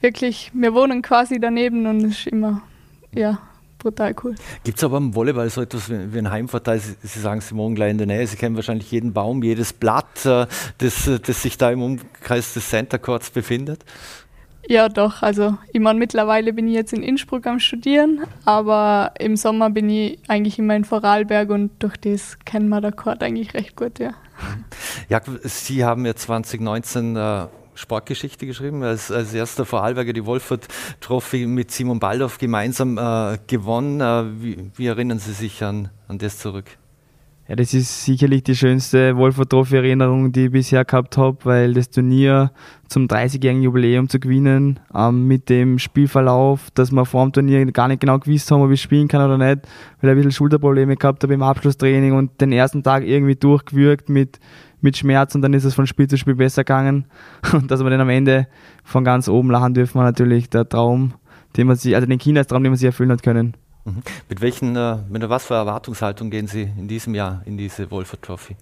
wirklich, 0.00 0.50
wir 0.54 0.74
wohnen 0.74 1.02
quasi 1.02 1.40
daneben 1.40 1.86
und 1.86 2.04
es 2.04 2.20
ist 2.20 2.26
immer, 2.28 2.62
ja, 3.12 3.38
brutal 3.78 4.14
cool. 4.22 4.34
Gibt 4.62 4.78
es 4.78 4.84
aber 4.84 4.98
im 4.98 5.14
Volleyball 5.14 5.50
so 5.50 5.62
etwas 5.62 5.90
wie, 5.90 6.18
ein 6.18 6.30
Heimvorteil? 6.30 6.78
Sie, 6.78 6.94
Sie, 7.02 7.20
sagen, 7.20 7.40
Sie 7.40 7.56
wohnen 7.56 7.74
gleich 7.74 7.90
in 7.90 7.98
der 7.98 8.06
Nähe, 8.06 8.26
Sie 8.26 8.36
kennen 8.36 8.54
wahrscheinlich 8.54 8.90
jeden 8.92 9.12
Baum, 9.12 9.42
jedes 9.42 9.72
Blatt, 9.72 10.24
äh, 10.24 10.46
das, 10.78 11.08
äh, 11.08 11.18
das 11.18 11.42
sich 11.42 11.58
da 11.58 11.70
im 11.70 11.82
Umkreis 11.82 12.54
des 12.54 12.68
Center 12.68 12.98
Courts 12.98 13.30
befindet? 13.30 13.84
Ja, 14.68 14.88
doch. 14.88 15.22
Also, 15.22 15.56
ich 15.72 15.80
meine, 15.80 15.98
mittlerweile 15.98 16.52
bin 16.52 16.68
ich 16.68 16.74
jetzt 16.74 16.92
in 16.92 17.02
Innsbruck 17.02 17.46
am 17.46 17.58
Studieren, 17.58 18.20
aber 18.44 19.12
im 19.18 19.36
Sommer 19.36 19.70
bin 19.70 19.88
ich 19.90 20.18
eigentlich 20.28 20.58
immer 20.58 20.76
in 20.76 20.84
Vorarlberg 20.84 21.50
und 21.50 21.70
durch 21.80 21.96
das 21.96 22.38
kennen 22.44 22.68
wir 22.68 22.80
der 22.80 22.92
Court 22.92 23.22
eigentlich 23.22 23.54
recht 23.54 23.76
gut, 23.76 23.98
ja. 23.98 24.12
Ja, 25.08 25.20
Sie 25.42 25.84
haben 25.84 26.06
ja 26.06 26.14
2019 26.14 27.16
äh, 27.16 27.46
Sportgeschichte 27.74 28.46
geschrieben, 28.46 28.82
als, 28.82 29.10
als 29.10 29.32
erster 29.34 29.64
Vorarlberger 29.64 30.12
die 30.12 30.26
Wolfert 30.26 30.68
Trophy 31.00 31.46
mit 31.46 31.70
Simon 31.70 31.98
Baldorf 31.98 32.38
gemeinsam 32.38 32.98
äh, 32.98 33.38
gewonnen. 33.46 34.00
Äh, 34.00 34.42
wie, 34.42 34.70
wie, 34.76 34.86
erinnern 34.86 35.18
Sie 35.18 35.32
sich 35.32 35.64
an, 35.64 35.88
an 36.06 36.18
das 36.18 36.38
zurück? 36.38 36.66
Ja, 37.50 37.56
das 37.56 37.74
ist 37.74 38.04
sicherlich 38.04 38.44
die 38.44 38.54
schönste 38.54 39.16
Wolfert 39.16 39.50
Trophy 39.50 39.74
Erinnerung, 39.74 40.30
die 40.30 40.44
ich 40.44 40.52
bisher 40.52 40.84
gehabt 40.84 41.16
habe, 41.16 41.36
weil 41.42 41.74
das 41.74 41.90
Turnier 41.90 42.52
zum 42.86 43.08
30-jährigen 43.08 43.64
Jubiläum 43.64 44.08
zu 44.08 44.20
gewinnen, 44.20 44.78
ähm, 44.94 45.26
mit 45.26 45.48
dem 45.48 45.80
Spielverlauf, 45.80 46.70
dass 46.74 46.92
wir 46.92 47.04
vor 47.04 47.24
dem 47.24 47.32
Turnier 47.32 47.66
gar 47.72 47.88
nicht 47.88 48.02
genau 48.02 48.20
gewusst 48.20 48.48
haben, 48.52 48.62
ob 48.62 48.70
ich 48.70 48.80
spielen 48.80 49.08
kann 49.08 49.28
oder 49.28 49.36
nicht, 49.36 49.66
weil 50.00 50.10
ich 50.10 50.12
ein 50.12 50.16
bisschen 50.18 50.30
Schulterprobleme 50.30 50.94
gehabt 50.94 51.24
habe 51.24 51.34
im 51.34 51.42
Abschlusstraining 51.42 52.12
und 52.12 52.40
den 52.40 52.52
ersten 52.52 52.84
Tag 52.84 53.02
irgendwie 53.02 53.34
durchgewürgt 53.34 54.08
mit, 54.08 54.38
mit 54.80 54.96
Schmerz 54.96 55.34
und 55.34 55.42
dann 55.42 55.52
ist 55.52 55.64
es 55.64 55.74
von 55.74 55.88
Spiel 55.88 56.06
zu 56.06 56.18
Spiel 56.18 56.36
besser 56.36 56.62
gegangen. 56.62 57.06
Und 57.52 57.68
dass 57.72 57.82
wir 57.82 57.90
dann 57.90 58.00
am 58.00 58.10
Ende 58.10 58.46
von 58.84 59.02
ganz 59.02 59.28
oben 59.28 59.50
lachen 59.50 59.74
dürfen, 59.74 59.96
war 59.98 60.04
natürlich 60.04 60.50
der 60.50 60.68
Traum, 60.68 61.14
den 61.56 61.66
man 61.66 61.74
sich, 61.74 61.96
also 61.96 62.06
den 62.06 62.20
Kindertraum, 62.20 62.62
den 62.62 62.70
man 62.70 62.78
sich 62.78 62.86
erfüllen 62.86 63.10
hat 63.10 63.24
können. 63.24 63.56
Mhm. 63.84 64.02
Mit 64.28 64.40
welchen, 64.40 64.76
äh, 64.76 64.98
mit 65.08 65.28
was 65.28 65.46
für 65.46 65.54
Erwartungshaltung 65.54 66.30
gehen 66.30 66.46
Sie 66.46 66.70
in 66.76 66.88
diesem 66.88 67.14
Jahr 67.14 67.42
in 67.46 67.56
diese 67.56 67.90
Wolfert 67.90 68.22
Trophy? 68.22 68.56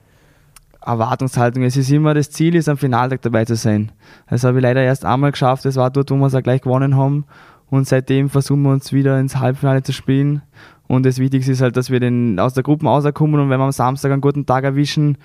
Erwartungshaltung. 0.84 1.64
Es 1.64 1.76
ist 1.76 1.90
immer 1.90 2.14
das 2.14 2.30
Ziel, 2.30 2.54
ist 2.54 2.68
am 2.68 2.78
Finaltag 2.78 3.22
dabei 3.22 3.44
zu 3.44 3.56
sein. 3.56 3.92
Das 4.30 4.44
habe 4.44 4.58
ich 4.58 4.62
leider 4.62 4.82
erst 4.82 5.04
einmal 5.04 5.32
geschafft. 5.32 5.64
Das 5.64 5.76
war 5.76 5.90
dort, 5.90 6.10
wo 6.10 6.16
wir 6.16 6.26
es 6.26 6.34
auch 6.34 6.42
gleich 6.42 6.62
gewonnen 6.62 6.96
haben. 6.96 7.24
Und 7.70 7.86
seitdem 7.86 8.30
versuchen 8.30 8.62
wir 8.62 8.70
uns 8.70 8.92
wieder 8.92 9.18
ins 9.20 9.36
Halbfinale 9.36 9.82
zu 9.82 9.92
spielen. 9.92 10.42
Und 10.86 11.04
das 11.04 11.18
Wichtigste 11.18 11.52
ist 11.52 11.60
halt, 11.60 11.76
dass 11.76 11.90
wir 11.90 12.00
den, 12.00 12.40
aus 12.40 12.54
der 12.54 12.62
Gruppe 12.62 12.86
rauskommen 12.86 13.40
und 13.40 13.50
wenn 13.50 13.58
wir 13.58 13.64
am 13.64 13.72
Samstag 13.72 14.10
einen 14.10 14.22
guten 14.22 14.46
Tag 14.46 14.64
erwischen, 14.64 15.18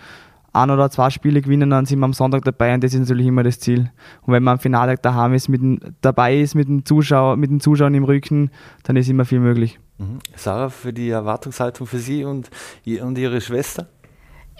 ein 0.51 0.69
oder 0.69 0.89
zwei 0.91 1.09
Spiele 1.09 1.41
gewinnen, 1.41 1.69
dann 1.69 1.85
sind 1.85 1.99
wir 1.99 2.05
am 2.05 2.13
Sonntag 2.13 2.43
dabei 2.43 2.73
und 2.73 2.83
das 2.83 2.93
ist 2.93 2.99
natürlich 2.99 3.25
immer 3.25 3.43
das 3.43 3.59
Ziel. 3.59 3.91
Und 4.21 4.33
wenn 4.33 4.43
man 4.43 4.53
am 4.53 4.59
Finale 4.59 4.95
daheim 4.97 5.33
ist, 5.33 5.47
mit 5.47 5.61
den, 5.61 5.95
dabei 6.01 6.37
ist 6.37 6.53
mit 6.53 6.67
den, 6.67 6.85
Zuschauer, 6.85 7.37
mit 7.37 7.49
den 7.49 7.59
Zuschauern 7.59 7.95
im 7.95 8.03
Rücken, 8.03 8.51
dann 8.83 8.97
ist 8.97 9.09
immer 9.09 9.25
viel 9.25 9.39
möglich. 9.39 9.79
Mhm. 9.97 10.19
Sarah, 10.35 10.69
für 10.69 10.93
die 10.93 11.09
Erwartungshaltung 11.09 11.87
für 11.87 11.99
Sie 11.99 12.23
und, 12.23 12.49
und 12.85 13.17
Ihre 13.17 13.41
Schwester? 13.41 13.87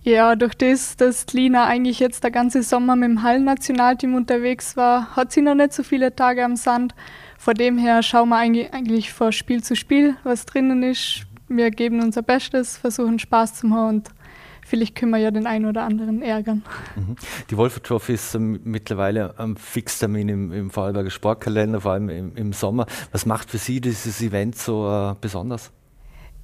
Ja, 0.05 0.35
durch 0.35 0.53
das, 0.53 0.97
dass 0.97 1.31
Lina 1.31 1.65
eigentlich 1.65 1.99
jetzt 1.99 2.25
der 2.25 2.31
ganze 2.31 2.61
Sommer 2.61 2.97
mit 2.97 3.09
dem 3.09 3.23
Hallennationalteam 3.23 4.15
unterwegs 4.15 4.75
war, 4.75 5.15
hat 5.15 5.31
sie 5.31 5.41
noch 5.41 5.55
nicht 5.55 5.71
so 5.71 5.81
viele 5.81 6.13
Tage 6.13 6.43
am 6.43 6.57
Sand. 6.57 6.93
Von 7.37 7.53
dem 7.55 7.77
her 7.77 8.03
schauen 8.03 8.27
wir 8.29 8.37
eigentlich 8.37 9.13
von 9.13 9.31
Spiel 9.31 9.63
zu 9.63 9.77
Spiel, 9.77 10.17
was 10.23 10.45
drinnen 10.45 10.83
ist. 10.83 11.25
Wir 11.47 11.71
geben 11.71 12.01
unser 12.01 12.21
Bestes, 12.21 12.77
versuchen 12.77 13.17
Spaß 13.17 13.55
zu 13.55 13.69
haben 13.69 13.95
und 13.95 14.09
vielleicht 14.65 14.95
können 14.95 15.11
wir 15.11 15.19
ja 15.19 15.31
den 15.31 15.47
einen 15.47 15.65
oder 15.65 15.83
anderen 15.83 16.21
ärgern. 16.21 16.63
Mhm. 16.95 17.15
Die 17.49 17.57
Wolfer 17.57 17.81
Trophy 17.81 18.13
ist 18.13 18.35
ähm, 18.35 18.59
mittlerweile 18.63 19.37
ein 19.39 19.57
Fixtermin 19.57 20.29
im, 20.29 20.51
im 20.51 20.69
Vorarlberger 20.69 21.09
Sportkalender, 21.09 21.81
vor 21.81 21.93
allem 21.93 22.09
im, 22.09 22.35
im, 22.35 22.53
Sommer. 22.53 22.85
Was 23.11 23.25
macht 23.25 23.49
für 23.49 23.57
Sie 23.57 23.81
dieses 23.81 24.21
Event 24.21 24.57
so 24.57 24.89
äh, 24.89 25.15
besonders? 25.19 25.71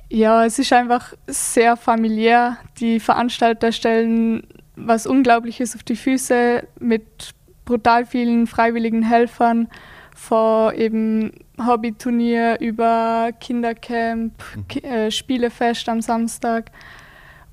Ja, 0.10 0.46
es 0.46 0.58
ist 0.58 0.74
einfach 0.74 1.14
sehr 1.28 1.78
familiär. 1.78 2.58
Die 2.80 3.00
Veranstalter 3.00 3.72
stellen 3.72 4.48
was 4.76 5.06
Unglaubliches 5.06 5.76
auf 5.76 5.84
die 5.84 5.96
Füße 5.96 6.64
mit 6.80 7.34
brutal 7.66 8.06
vielen 8.06 8.48
freiwilligen 8.48 9.04
Helfern, 9.04 9.68
von 10.16 10.74
eben 10.74 11.32
Hobbyturnier 11.64 12.58
über 12.60 13.30
Kindercamp, 13.40 14.34
mhm. 14.56 14.84
äh, 14.84 15.12
Spielefest 15.12 15.88
am 15.88 16.02
Samstag. 16.02 16.72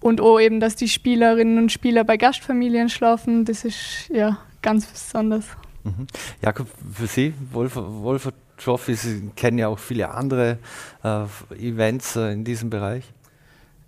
Und 0.06 0.20
auch 0.20 0.38
eben, 0.38 0.60
dass 0.60 0.76
die 0.76 0.86
Spielerinnen 0.86 1.58
und 1.58 1.72
Spieler 1.72 2.04
bei 2.04 2.16
Gastfamilien 2.16 2.88
schlafen, 2.88 3.44
das 3.44 3.64
ist 3.64 4.08
ja 4.08 4.38
ganz 4.62 4.86
besonders. 4.86 5.44
Mhm. 5.82 6.06
Jakob, 6.40 6.68
für 6.92 7.08
Sie, 7.08 7.34
Wolfer, 7.50 7.84
Wolfer 8.02 8.32
Trophy, 8.56 8.94
Sie 8.94 9.30
kennen 9.34 9.58
ja 9.58 9.66
auch 9.66 9.80
viele 9.80 10.08
andere 10.12 10.58
äh, 11.02 11.24
Events 11.60 12.14
äh, 12.14 12.32
in 12.32 12.44
diesem 12.44 12.70
Bereich. 12.70 13.02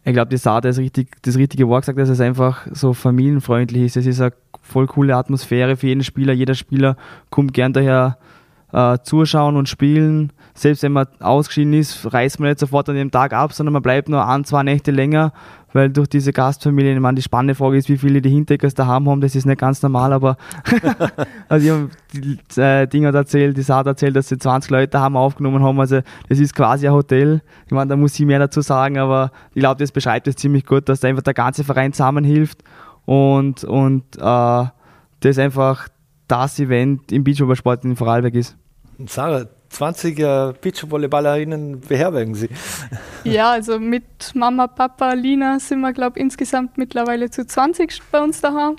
Ich 0.04 0.12
glaube, 0.12 0.30
die 0.30 0.38
Saat 0.38 0.64
ist 0.64 0.78
richtig, 0.78 1.22
das 1.22 1.36
richtige 1.36 1.68
Wort 1.68 1.82
gesagt, 1.82 2.00
dass 2.00 2.08
es 2.08 2.20
einfach 2.20 2.66
so 2.72 2.94
familienfreundlich 2.94 3.84
ist. 3.84 3.96
Es 3.96 4.06
ist 4.06 4.20
eine 4.20 4.32
voll 4.60 4.88
coole 4.88 5.14
Atmosphäre 5.14 5.76
für 5.76 5.86
jeden 5.86 6.02
Spieler. 6.02 6.32
Jeder 6.32 6.56
Spieler 6.56 6.96
kommt 7.30 7.54
gern 7.54 7.72
daher 7.72 8.18
äh, 8.72 8.98
zuschauen 9.04 9.54
und 9.54 9.68
spielen. 9.68 10.32
Selbst 10.58 10.82
wenn 10.82 10.90
man 10.90 11.06
ausgeschieden 11.20 11.72
ist, 11.72 12.12
reist 12.12 12.40
man 12.40 12.48
nicht 12.48 12.58
sofort 12.58 12.88
an 12.88 12.96
dem 12.96 13.12
Tag 13.12 13.32
ab, 13.32 13.52
sondern 13.52 13.74
man 13.74 13.82
bleibt 13.82 14.08
nur 14.08 14.26
ein, 14.26 14.42
zwei 14.42 14.64
Nächte 14.64 14.90
länger, 14.90 15.32
weil 15.72 15.88
durch 15.88 16.08
diese 16.08 16.32
Gastfamilien, 16.32 16.96
ich 16.96 17.00
meine, 17.00 17.14
die 17.14 17.22
spannende 17.22 17.54
Frage 17.54 17.76
ist, 17.76 17.88
wie 17.88 17.96
viele 17.96 18.20
die 18.20 18.30
Hintereckers 18.30 18.74
daheim 18.74 19.08
haben, 19.08 19.20
das 19.20 19.36
ist 19.36 19.46
nicht 19.46 19.60
ganz 19.60 19.80
normal, 19.82 20.12
aber 20.12 20.36
also 21.48 21.64
ich 21.64 21.72
habe 21.72 21.90
die 22.12 22.60
äh, 22.60 22.88
Dinge 22.88 23.12
erzählt, 23.12 23.56
die 23.56 23.62
Saat 23.62 23.86
erzählt, 23.86 24.16
dass 24.16 24.28
sie 24.28 24.36
20 24.36 24.68
Leute 24.72 24.98
haben 24.98 25.16
aufgenommen 25.16 25.62
haben, 25.62 25.78
also 25.78 26.00
das 26.28 26.40
ist 26.40 26.56
quasi 26.56 26.88
ein 26.88 26.92
Hotel. 26.92 27.40
Ich 27.66 27.72
meine, 27.72 27.90
da 27.90 27.96
muss 27.96 28.18
ich 28.18 28.26
mehr 28.26 28.40
dazu 28.40 28.60
sagen, 28.60 28.98
aber 28.98 29.30
ich 29.54 29.60
glaube, 29.60 29.78
das 29.78 29.92
beschreibt 29.92 30.26
es 30.26 30.34
ziemlich 30.34 30.66
gut, 30.66 30.88
dass 30.88 30.98
da 30.98 31.06
einfach 31.06 31.22
der 31.22 31.34
ganze 31.34 31.62
Verein 31.62 31.92
zusammenhilft 31.92 32.64
und, 33.04 33.62
und 33.62 34.02
äh, 34.16 34.64
das 35.20 35.38
einfach 35.38 35.86
das 36.26 36.58
Event 36.58 37.12
im 37.12 37.22
Beachvolleyballsport 37.22 37.84
in 37.84 37.94
Vorarlberg 37.94 38.34
ist. 38.34 38.56
Sarah, 39.06 39.46
20 39.70 40.18
äh, 40.18 40.52
Beachvolleyballerinnen 40.60 41.80
beherbergen 41.80 42.34
Sie. 42.34 42.48
Ja, 43.24 43.50
also 43.50 43.78
mit 43.78 44.34
Mama, 44.34 44.66
Papa, 44.66 45.12
Lina 45.12 45.58
sind 45.60 45.80
wir, 45.80 45.92
glaube 45.92 46.18
ich, 46.18 46.24
insgesamt 46.24 46.78
mittlerweile 46.78 47.30
zu 47.30 47.46
20 47.46 48.00
bei 48.10 48.20
uns 48.20 48.40
daheim. 48.40 48.76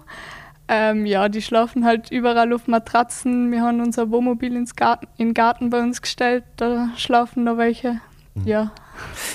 Ähm, 0.68 1.06
ja, 1.06 1.30
die 1.30 1.42
schlafen 1.42 1.84
halt 1.84 2.12
überall 2.12 2.54
auf 2.54 2.68
Matratzen. 2.68 3.52
Wir 3.52 3.62
haben 3.62 3.82
unser 3.82 4.12
Wohnmobil 4.12 4.56
ins 4.56 4.76
Garten, 4.76 5.08
in 5.18 5.30
den 5.30 5.34
Garten 5.34 5.72
bei 5.72 5.80
uns 5.80 6.02
gestellt, 6.02 6.44
da 6.58 6.90
schlafen 6.96 7.44
noch 7.44 7.58
welche. 7.58 8.02
Mhm. 8.36 8.48
Ja. 8.48 8.72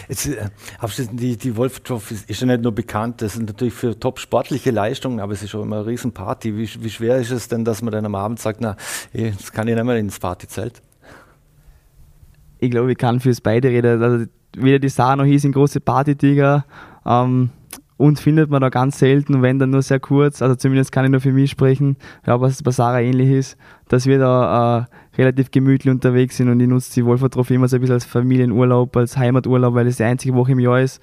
Jetzt, 0.09 0.27
äh, 0.27 0.49
die, 1.12 1.37
die 1.37 1.57
Wolf 1.57 1.81
Trophy 1.81 2.17
ist 2.27 2.40
ja 2.40 2.47
nicht 2.47 2.62
nur 2.62 2.73
bekannt, 2.73 3.23
das 3.23 3.35
ist 3.35 3.43
natürlich 3.43 3.75
für 3.75 3.99
top 3.99 4.21
sportliche 4.21 4.71
Leistungen, 4.71 5.21
aber 5.21 5.33
es 5.33 5.43
ist 5.43 5.55
auch 5.55 5.62
immer 5.62 5.79
eine 5.79 5.87
Riesenparty. 5.87 6.57
Wie, 6.57 6.85
wie 6.85 6.90
schwer 6.90 7.17
ist 7.17 7.31
es 7.31 7.49
denn, 7.49 7.64
dass 7.64 7.83
man 7.83 7.93
dann 7.93 8.07
am 8.07 8.14
Abend 8.14 8.38
sagt, 8.38 8.61
na, 8.61 8.77
jetzt 9.12 9.53
kann 9.53 9.67
ich 9.67 9.75
nicht 9.75 9.85
mehr 9.85 9.97
ins 9.97 10.19
Partyzelt? 10.19 10.83
Ich 12.64 12.70
glaube, 12.70 12.92
ich 12.92 12.98
kann 12.98 13.20
fürs 13.20 13.40
beide 13.40 13.68
reden. 13.68 14.03
Also, 14.03 14.27
weder 14.57 14.79
die 14.79 14.88
Sarah 14.88 15.16
noch 15.16 15.24
ich 15.24 15.42
sind 15.42 15.53
große 15.53 15.81
Partytiger. 15.81 16.64
Ähm, 17.05 17.50
uns 17.96 18.20
findet 18.20 18.50
man 18.50 18.61
da 18.61 18.70
ganz 18.70 18.98
selten, 18.98 19.42
wenn 19.42 19.59
dann 19.59 19.70
nur 19.70 19.83
sehr 19.83 20.00
kurz, 20.00 20.42
also 20.42 20.57
zumindest 20.57 20.90
kann 20.90 21.05
ich 21.05 21.11
nur 21.11 21.20
für 21.20 21.33
mich 21.33 21.50
sprechen, 21.50 21.96
ja, 22.27 22.40
was 22.40 22.62
bei 22.62 22.72
Sarah 22.72 23.00
ähnlich 23.00 23.31
ist, 23.31 23.57
dass 23.88 24.07
wir 24.07 24.18
da 24.18 24.88
äh, 25.16 25.16
relativ 25.16 25.50
gemütlich 25.50 25.92
unterwegs 25.92 26.37
sind 26.37 26.48
und 26.48 26.59
ich 26.59 26.68
nutze 26.68 26.92
die 26.94 27.05
Wolfer 27.05 27.31
Trophy 27.31 27.55
immer 27.55 27.68
so 27.68 27.77
ein 27.77 27.81
bisschen 27.81 27.94
als 27.94 28.05
Familienurlaub, 28.05 28.96
als 28.96 29.16
Heimaturlaub, 29.16 29.74
weil 29.74 29.87
es 29.87 29.98
die 29.98 30.03
einzige 30.03 30.35
Woche 30.35 30.53
im 30.53 30.59
Jahr 30.59 30.81
ist, 30.81 31.00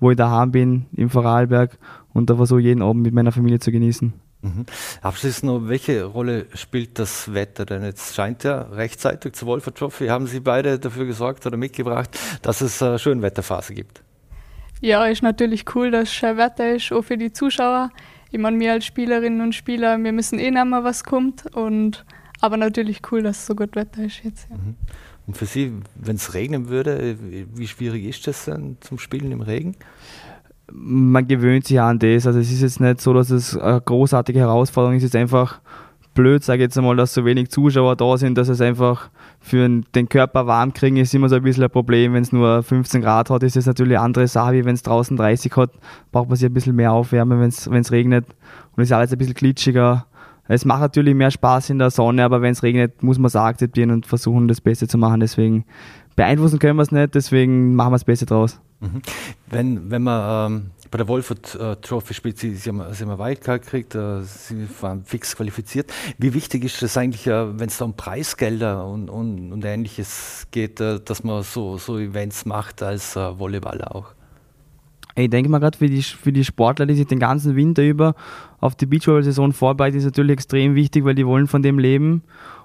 wo 0.00 0.10
ich 0.10 0.16
daheim 0.16 0.50
bin, 0.50 0.86
im 0.96 1.10
Vorarlberg 1.10 1.78
und 2.12 2.28
da 2.28 2.34
versuche 2.34 2.60
jeden 2.60 2.82
Abend 2.82 3.02
mit 3.02 3.14
meiner 3.14 3.30
Familie 3.30 3.60
zu 3.60 3.70
genießen. 3.70 4.12
Mhm. 4.42 4.66
Abschließend 5.02 5.44
noch, 5.44 5.68
welche 5.68 6.04
Rolle 6.04 6.46
spielt 6.54 6.98
das 6.98 7.32
Wetter? 7.32 7.64
Denn 7.64 7.84
jetzt 7.84 8.14
scheint 8.14 8.42
ja 8.42 8.62
rechtzeitig 8.62 9.34
zur 9.34 9.48
Wolfer 9.48 9.72
Trophy, 9.72 10.08
haben 10.08 10.26
Sie 10.26 10.40
beide 10.40 10.78
dafür 10.78 11.06
gesorgt 11.06 11.46
oder 11.46 11.56
mitgebracht, 11.56 12.18
dass 12.42 12.60
es 12.60 12.82
eine 12.82 12.98
Schönwetterphase 12.98 13.72
gibt? 13.72 14.02
Ja, 14.80 15.06
ist 15.06 15.22
natürlich 15.22 15.64
cool, 15.76 15.92
dass 15.92 16.08
es 16.08 16.12
schön 16.12 16.36
Wetter 16.36 16.74
ist, 16.74 16.90
auch 16.92 17.02
für 17.02 17.16
die 17.16 17.32
Zuschauer. 17.32 17.90
Ich 18.32 18.38
meine, 18.38 18.58
wir 18.58 18.72
als 18.72 18.84
Spielerinnen 18.84 19.40
und 19.40 19.54
Spieler, 19.54 20.02
wir 20.02 20.12
müssen 20.12 20.40
eh 20.40 20.50
nicht 20.50 20.64
mehr, 20.64 20.82
was 20.82 21.04
kommt. 21.04 21.54
Und, 21.54 22.04
aber 22.40 22.56
natürlich 22.56 23.00
cool, 23.12 23.22
dass 23.22 23.38
es 23.38 23.46
so 23.46 23.54
gut 23.54 23.76
Wetter 23.76 24.04
ist 24.04 24.24
jetzt. 24.24 24.48
Ja. 24.50 24.56
Mhm. 24.56 24.76
Und 25.24 25.36
für 25.36 25.46
Sie, 25.46 25.72
wenn 25.94 26.16
es 26.16 26.34
regnen 26.34 26.68
würde, 26.68 27.16
wie 27.20 27.68
schwierig 27.68 28.04
ist 28.06 28.26
das 28.26 28.46
denn 28.46 28.78
zum 28.80 28.98
Spielen 28.98 29.30
im 29.30 29.40
Regen? 29.40 29.76
Man 30.74 31.28
gewöhnt 31.28 31.66
sich 31.66 31.80
an 31.80 31.98
das. 31.98 32.26
Also 32.26 32.38
es 32.38 32.50
ist 32.50 32.62
jetzt 32.62 32.80
nicht 32.80 33.00
so, 33.00 33.12
dass 33.12 33.30
es 33.30 33.56
eine 33.56 33.80
großartige 33.80 34.38
Herausforderung 34.38 34.96
ist. 34.96 35.02
Es 35.02 35.10
ist 35.10 35.16
einfach 35.16 35.60
blöd, 36.14 36.42
sage 36.42 36.58
ich 36.58 36.66
jetzt 36.66 36.78
einmal, 36.78 36.96
dass 36.96 37.14
so 37.14 37.24
wenig 37.24 37.50
Zuschauer 37.50 37.96
da 37.96 38.16
sind, 38.16 38.36
dass 38.36 38.48
es 38.48 38.60
einfach 38.60 39.10
für 39.40 39.68
den 39.68 40.08
Körper 40.08 40.46
warm 40.46 40.72
kriegen 40.72 40.96
ist 40.96 41.14
immer 41.14 41.28
so 41.28 41.36
ein 41.36 41.42
bisschen 41.42 41.64
ein 41.64 41.70
Problem. 41.70 42.14
Wenn 42.14 42.22
es 42.22 42.32
nur 42.32 42.62
15 42.62 43.00
Grad 43.00 43.30
hat, 43.30 43.42
ist 43.42 43.56
es 43.56 43.66
natürlich 43.66 43.96
eine 43.96 44.04
andere 44.04 44.28
Sache, 44.28 44.52
wie 44.52 44.64
wenn 44.64 44.74
es 44.74 44.82
draußen 44.82 45.16
30 45.16 45.52
hat, 45.56 45.70
braucht 46.10 46.28
man 46.28 46.36
sich 46.36 46.46
ein 46.46 46.54
bisschen 46.54 46.76
mehr 46.76 46.92
aufwärmen, 46.92 47.40
wenn 47.40 47.80
es 47.80 47.92
regnet 47.92 48.26
und 48.76 48.82
es 48.82 48.88
ist 48.88 48.92
alles 48.92 49.12
ein 49.12 49.18
bisschen 49.18 49.34
glitschiger. 49.34 50.06
Es 50.48 50.64
macht 50.64 50.80
natürlich 50.80 51.14
mehr 51.14 51.30
Spaß 51.30 51.70
in 51.70 51.78
der 51.78 51.90
Sonne, 51.90 52.24
aber 52.24 52.42
wenn 52.42 52.52
es 52.52 52.62
regnet, 52.62 53.02
muss 53.02 53.18
man 53.18 53.26
es 53.26 53.36
akzeptieren 53.36 53.90
und 53.90 54.06
versuchen, 54.06 54.48
das 54.48 54.60
Beste 54.60 54.88
zu 54.88 54.98
machen. 54.98 55.20
Deswegen 55.20 55.64
beeinflussen 56.16 56.58
können 56.58 56.76
wir 56.76 56.82
es 56.82 56.92
nicht, 56.92 57.14
deswegen 57.14 57.74
machen 57.74 57.90
wir 57.90 57.96
das 57.96 58.04
Beste 58.04 58.26
draus. 58.26 58.60
Mhm. 58.80 59.02
Wenn, 59.48 59.90
wenn 59.90 60.02
man 60.02 60.52
ähm, 60.52 60.70
bei 60.90 60.98
der 60.98 61.08
Wolford 61.08 61.54
äh, 61.54 61.76
Trophy 61.76 62.14
spielt, 62.14 62.38
sie, 62.38 62.54
sie, 62.54 62.68
haben, 62.68 62.82
sie 62.92 63.04
haben 63.04 63.10
eine 63.10 63.18
Wildcard 63.18 63.62
gekriegt, 63.62 63.94
äh, 63.94 64.22
sie 64.22 64.68
waren 64.80 65.04
fix 65.04 65.36
qualifiziert. 65.36 65.92
Wie 66.18 66.34
wichtig 66.34 66.64
ist 66.64 66.82
das 66.82 66.96
eigentlich, 66.96 67.26
äh, 67.26 67.58
wenn 67.58 67.68
es 67.68 67.78
da 67.78 67.86
um 67.86 67.94
Preisgelder 67.94 68.86
und, 68.86 69.08
und, 69.08 69.52
und 69.52 69.64
Ähnliches 69.64 70.46
geht, 70.50 70.80
äh, 70.80 71.00
dass 71.00 71.24
man 71.24 71.42
so, 71.42 71.78
so 71.78 71.98
Events 71.98 72.44
macht 72.44 72.82
als 72.82 73.16
äh, 73.16 73.38
Volleyballer 73.38 73.94
auch? 73.94 74.14
Ich 75.14 75.30
denke 75.30 75.50
mal 75.50 75.58
gerade 75.58 75.76
für 75.76 75.88
die, 75.88 76.02
für 76.02 76.32
die 76.32 76.44
Sportler, 76.44 76.86
die 76.86 76.94
sich 76.94 77.06
den 77.06 77.18
ganzen 77.18 77.54
Winter 77.56 77.82
über 77.82 78.14
auf 78.60 78.74
die 78.74 78.86
Beachvolleyball-Saison 78.86 79.52
vorbereiten, 79.52 79.96
ist 79.96 80.04
natürlich 80.04 80.32
extrem 80.32 80.74
wichtig, 80.74 81.04
weil 81.04 81.14
die 81.14 81.26
wollen 81.26 81.46
von 81.46 81.62
dem 81.62 81.78
leben. 81.78 82.22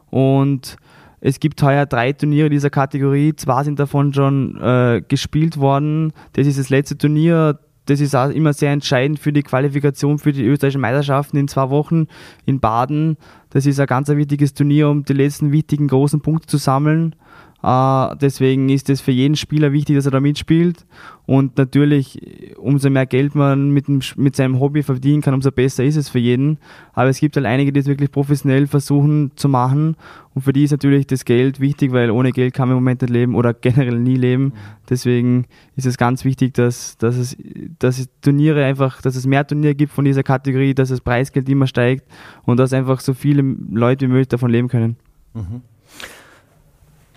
Und 0.10 0.78
es 1.20 1.40
gibt 1.40 1.62
heuer 1.64 1.86
drei 1.86 2.14
Turniere 2.14 2.50
dieser 2.50 2.70
Kategorie. 2.70 3.36
Zwei 3.36 3.64
sind 3.64 3.80
davon 3.80 4.14
schon 4.14 4.58
äh, 4.62 5.02
gespielt 5.08 5.58
worden. 5.58 6.14
Das 6.34 6.46
ist 6.46 6.60
das 6.60 6.70
letzte 6.70 6.98
Turnier. 6.98 7.60
Das 7.86 8.02
ist 8.02 8.16
auch 8.16 8.30
immer 8.30 8.54
sehr 8.54 8.72
entscheidend 8.72 9.18
für 9.18 9.32
die 9.32 9.44
Qualifikation 9.44 10.20
für 10.20 10.34
die 10.34 10.44
österreichischen 10.44 10.82
Meisterschaften 10.82 11.38
in 11.38 11.48
zwei 11.48 11.70
Wochen 11.70 12.08
in 12.46 12.60
Baden. 12.60 13.18
Das 13.50 13.66
ist 13.66 13.80
ein 13.80 13.88
ganz 13.88 14.10
wichtiges 14.10 14.54
Turnier, 14.54 14.90
um 14.90 15.04
die 15.04 15.14
letzten 15.14 15.52
wichtigen 15.52 15.88
großen 15.88 16.22
Punkte 16.22 16.48
zu 16.48 16.58
sammeln. 16.58 17.16
Uh, 17.64 18.14
deswegen 18.22 18.70
ist 18.70 18.88
es 18.90 19.02
für 19.02 19.12
jeden 19.12 19.36
Spieler 19.36 19.72
wichtig, 19.72 19.96
dass 19.96 20.06
er 20.06 20.12
da 20.12 20.20
mitspielt. 20.20 20.86
Und 21.26 21.58
natürlich, 21.58 22.22
umso 22.58 22.90
mehr 22.90 23.08
Geld 23.08 23.34
man 23.34 23.72
mit, 23.72 23.88
dem, 23.88 24.00
mit 24.16 24.36
seinem 24.36 24.60
Hobby 24.60 24.84
verdienen 24.84 25.22
kann, 25.22 25.34
umso 25.34 25.52
besser 25.52 25.84
ist 25.84 25.96
es 25.96 26.08
für 26.08 26.20
jeden. 26.20 26.60
Aber 26.94 27.10
es 27.10 27.20
gibt 27.20 27.36
halt 27.36 27.48
einige, 27.48 27.74
die 27.74 27.80
es 27.80 27.88
wirklich 27.88 28.12
professionell 28.12 28.68
versuchen 28.68 29.32
zu 29.36 29.50
machen. 29.50 29.98
Und 30.36 30.44
für 30.44 30.54
die 30.54 30.64
ist 30.64 30.72
natürlich 30.72 31.08
das 31.08 31.26
Geld 31.26 31.60
wichtig, 31.60 31.92
weil 31.92 32.12
ohne 32.12 32.32
Geld 32.32 32.54
kann 32.54 32.70
man 32.70 32.78
im 32.78 32.84
Moment 32.84 33.02
nicht 33.02 33.12
leben 33.12 33.34
oder 33.34 33.54
generell 33.62 34.00
nie 34.00 34.16
leben. 34.16 34.54
Deswegen 34.88 35.46
ist 35.76 35.88
es 35.88 35.98
ganz 35.98 36.24
wichtig, 36.26 36.54
dass, 36.54 36.96
dass, 36.98 37.18
es, 37.18 37.36
dass 37.80 37.98
es 37.98 38.08
Turniere 38.22 38.64
einfach, 38.64 39.02
dass 39.02 39.16
es 39.16 39.26
mehr 39.26 39.46
Turniere 39.46 39.74
gibt 39.74 39.92
von 39.92 40.06
dieser 40.06 40.24
Kategorie, 40.24 40.76
dass 40.76 40.90
das 40.90 41.02
Preisgeld 41.02 41.50
immer 41.50 41.66
steigt 41.66 42.06
und 42.46 42.58
dass 42.58 42.72
einfach 42.72 43.00
so 43.00 43.16
viele 43.16 43.42
Leute 43.42 44.06
wie 44.06 44.12
möglich 44.12 44.28
davon 44.28 44.52
leben 44.52 44.68
können. 44.68 44.96
Mhm. 45.34 45.62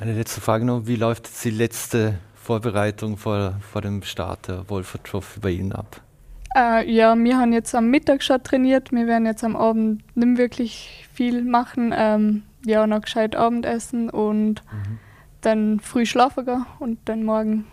Eine 0.01 0.15
letzte 0.15 0.41
Frage 0.41 0.65
noch. 0.65 0.87
Wie 0.87 0.97
läuft 0.97 1.27
jetzt 1.27 1.45
die 1.45 1.51
letzte 1.51 2.19
Vorbereitung 2.35 3.19
vor, 3.19 3.57
vor 3.61 3.83
dem 3.83 4.03
Start 4.03 4.49
der 4.49 4.67
Wolfer 4.71 5.03
Trophy 5.03 5.41
bei 5.41 5.51
Ihnen 5.51 5.73
ab? 5.73 6.01
Äh, 6.57 6.91
ja, 6.91 7.15
wir 7.15 7.37
haben 7.37 7.53
jetzt 7.53 7.75
am 7.75 7.91
Mittag 7.91 8.23
schon 8.23 8.43
trainiert. 8.43 8.93
Wir 8.93 9.07
werden 9.07 9.27
jetzt 9.27 9.45
am 9.45 9.57
Abend 9.57 10.03
nicht 10.17 10.39
wirklich 10.39 11.07
viel 11.13 11.45
machen. 11.45 11.93
Ähm, 11.95 12.45
ja, 12.65 12.87
noch 12.87 13.03
gescheit 13.03 13.37
Abendessen 13.37 14.09
und 14.09 14.63
mhm. 14.73 14.99
dann 15.43 15.81
früh 15.81 16.07
schlafen 16.07 16.47
gehen 16.47 16.65
und 16.79 16.99
dann 17.05 17.25
morgen 17.25 17.67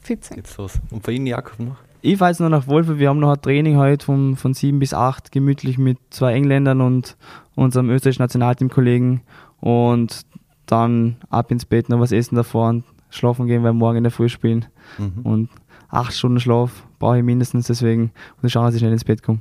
fit 0.00 0.24
sein. 0.24 0.36
Geht's 0.36 0.56
los. 0.56 0.80
Und 0.90 1.02
bei 1.02 1.12
Ihnen, 1.12 1.26
Jakob, 1.26 1.60
noch? 1.60 1.76
Ich 2.00 2.18
jetzt 2.18 2.40
noch 2.40 2.48
nach 2.48 2.66
Wolfe. 2.66 2.98
Wir 2.98 3.10
haben 3.10 3.20
noch 3.20 3.32
ein 3.34 3.42
Training 3.42 3.76
heute 3.76 4.06
von, 4.06 4.36
von 4.36 4.54
7 4.54 4.78
bis 4.78 4.94
8, 4.94 5.32
gemütlich 5.32 5.76
mit 5.76 5.98
zwei 6.08 6.32
Engländern 6.32 6.80
und 6.80 7.18
unserem 7.54 7.90
österreichischen 7.90 8.22
Nationalteamkollegen. 8.22 9.20
Und 9.60 10.24
dann 10.66 11.16
ab 11.30 11.50
ins 11.50 11.64
Bett, 11.64 11.88
noch 11.88 12.00
was 12.00 12.12
essen 12.12 12.36
davor 12.36 12.68
und 12.68 12.84
schlafen 13.10 13.46
gehen, 13.46 13.62
weil 13.62 13.72
morgen 13.72 13.98
in 13.98 14.04
der 14.04 14.12
Früh 14.12 14.28
spielen. 14.28 14.66
Mhm. 14.98 15.20
Und 15.22 15.50
acht 15.88 16.12
Stunden 16.12 16.40
Schlaf 16.40 16.86
brauche 16.98 17.18
ich 17.18 17.24
mindestens 17.24 17.66
deswegen 17.66 18.12
und 18.42 18.50
schauen, 18.50 18.66
dass 18.66 18.74
ich 18.74 18.80
schnell 18.80 18.92
ins 18.92 19.04
Bett 19.04 19.22
komme. 19.22 19.40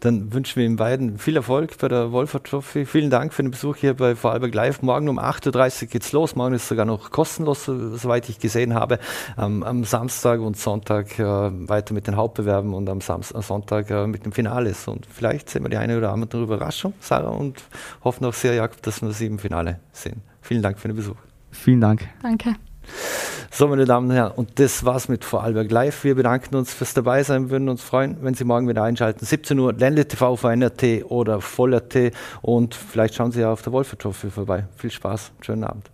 Dann 0.00 0.32
wünschen 0.32 0.56
wir 0.56 0.66
Ihnen 0.66 0.76
beiden 0.76 1.18
viel 1.18 1.36
Erfolg 1.36 1.78
bei 1.78 1.88
der 1.88 2.12
Wolfer 2.12 2.42
Trophy. 2.42 2.84
Vielen 2.86 3.10
Dank 3.10 3.32
für 3.32 3.42
den 3.42 3.50
Besuch 3.50 3.76
hier 3.76 3.94
bei 3.94 4.16
Vorarlberg 4.16 4.54
Live. 4.54 4.82
Morgen 4.82 5.08
um 5.08 5.18
8.30 5.18 5.82
Uhr 5.82 5.88
geht's 5.88 6.12
los. 6.12 6.34
Morgen 6.36 6.54
ist 6.54 6.68
sogar 6.68 6.84
noch 6.84 7.10
kostenlos, 7.10 7.64
soweit 7.64 8.28
ich 8.28 8.38
gesehen 8.38 8.74
habe. 8.74 8.98
Ähm, 9.38 9.62
am 9.62 9.84
Samstag 9.84 10.40
und 10.40 10.56
Sonntag 10.56 11.18
äh, 11.18 11.24
weiter 11.24 11.94
mit 11.94 12.06
den 12.06 12.16
Hauptbewerben 12.16 12.74
und 12.74 12.88
am 12.88 13.00
Samstag, 13.00 13.42
Sonntag 13.42 13.90
äh, 13.90 14.06
mit 14.06 14.24
dem 14.24 14.32
Finales. 14.32 14.88
Und 14.88 15.06
vielleicht 15.06 15.48
sehen 15.48 15.62
wir 15.62 15.70
die 15.70 15.76
eine 15.76 15.96
oder 15.96 16.12
andere 16.12 16.42
Überraschung, 16.42 16.92
Sarah, 17.00 17.30
und 17.30 17.62
hoffen 18.02 18.24
auch 18.24 18.34
sehr, 18.34 18.54
Jakob, 18.54 18.82
dass 18.82 19.02
wir 19.02 19.12
sie 19.12 19.26
im 19.26 19.38
Finale 19.38 19.80
sehen. 19.92 20.22
Vielen 20.44 20.62
Dank 20.62 20.78
für 20.78 20.88
den 20.88 20.96
Besuch. 20.96 21.16
Vielen 21.50 21.80
Dank. 21.80 22.06
Danke. 22.22 22.54
So, 23.50 23.66
meine 23.66 23.86
Damen 23.86 24.10
und 24.10 24.14
Herren, 24.14 24.32
und 24.32 24.58
das 24.58 24.84
war's 24.84 25.08
mit 25.08 25.24
Vorarlberg 25.24 25.70
Live. 25.70 26.04
Wir 26.04 26.14
bedanken 26.14 26.54
uns 26.56 26.74
fürs 26.74 26.92
Dabeisein, 26.92 27.48
würden 27.48 27.70
uns 27.70 27.82
freuen, 27.82 28.18
wenn 28.20 28.34
Sie 28.34 28.44
morgen 28.44 28.68
wieder 28.68 28.82
einschalten. 28.82 29.24
17 29.24 29.58
Uhr 29.58 29.72
Ländle 29.72 30.06
TV 30.06 30.26
auf 30.26 30.44
NRT 30.44 31.04
oder 31.08 31.40
Voll.at 31.40 31.96
und 32.42 32.74
vielleicht 32.74 33.14
schauen 33.14 33.32
Sie 33.32 33.40
ja 33.40 33.52
auf 33.52 33.62
der 33.62 33.72
Wolfer 33.72 33.96
Trophy 33.96 34.28
vorbei. 34.28 34.66
Viel 34.76 34.90
Spaß, 34.90 35.32
schönen 35.40 35.64
Abend. 35.64 35.93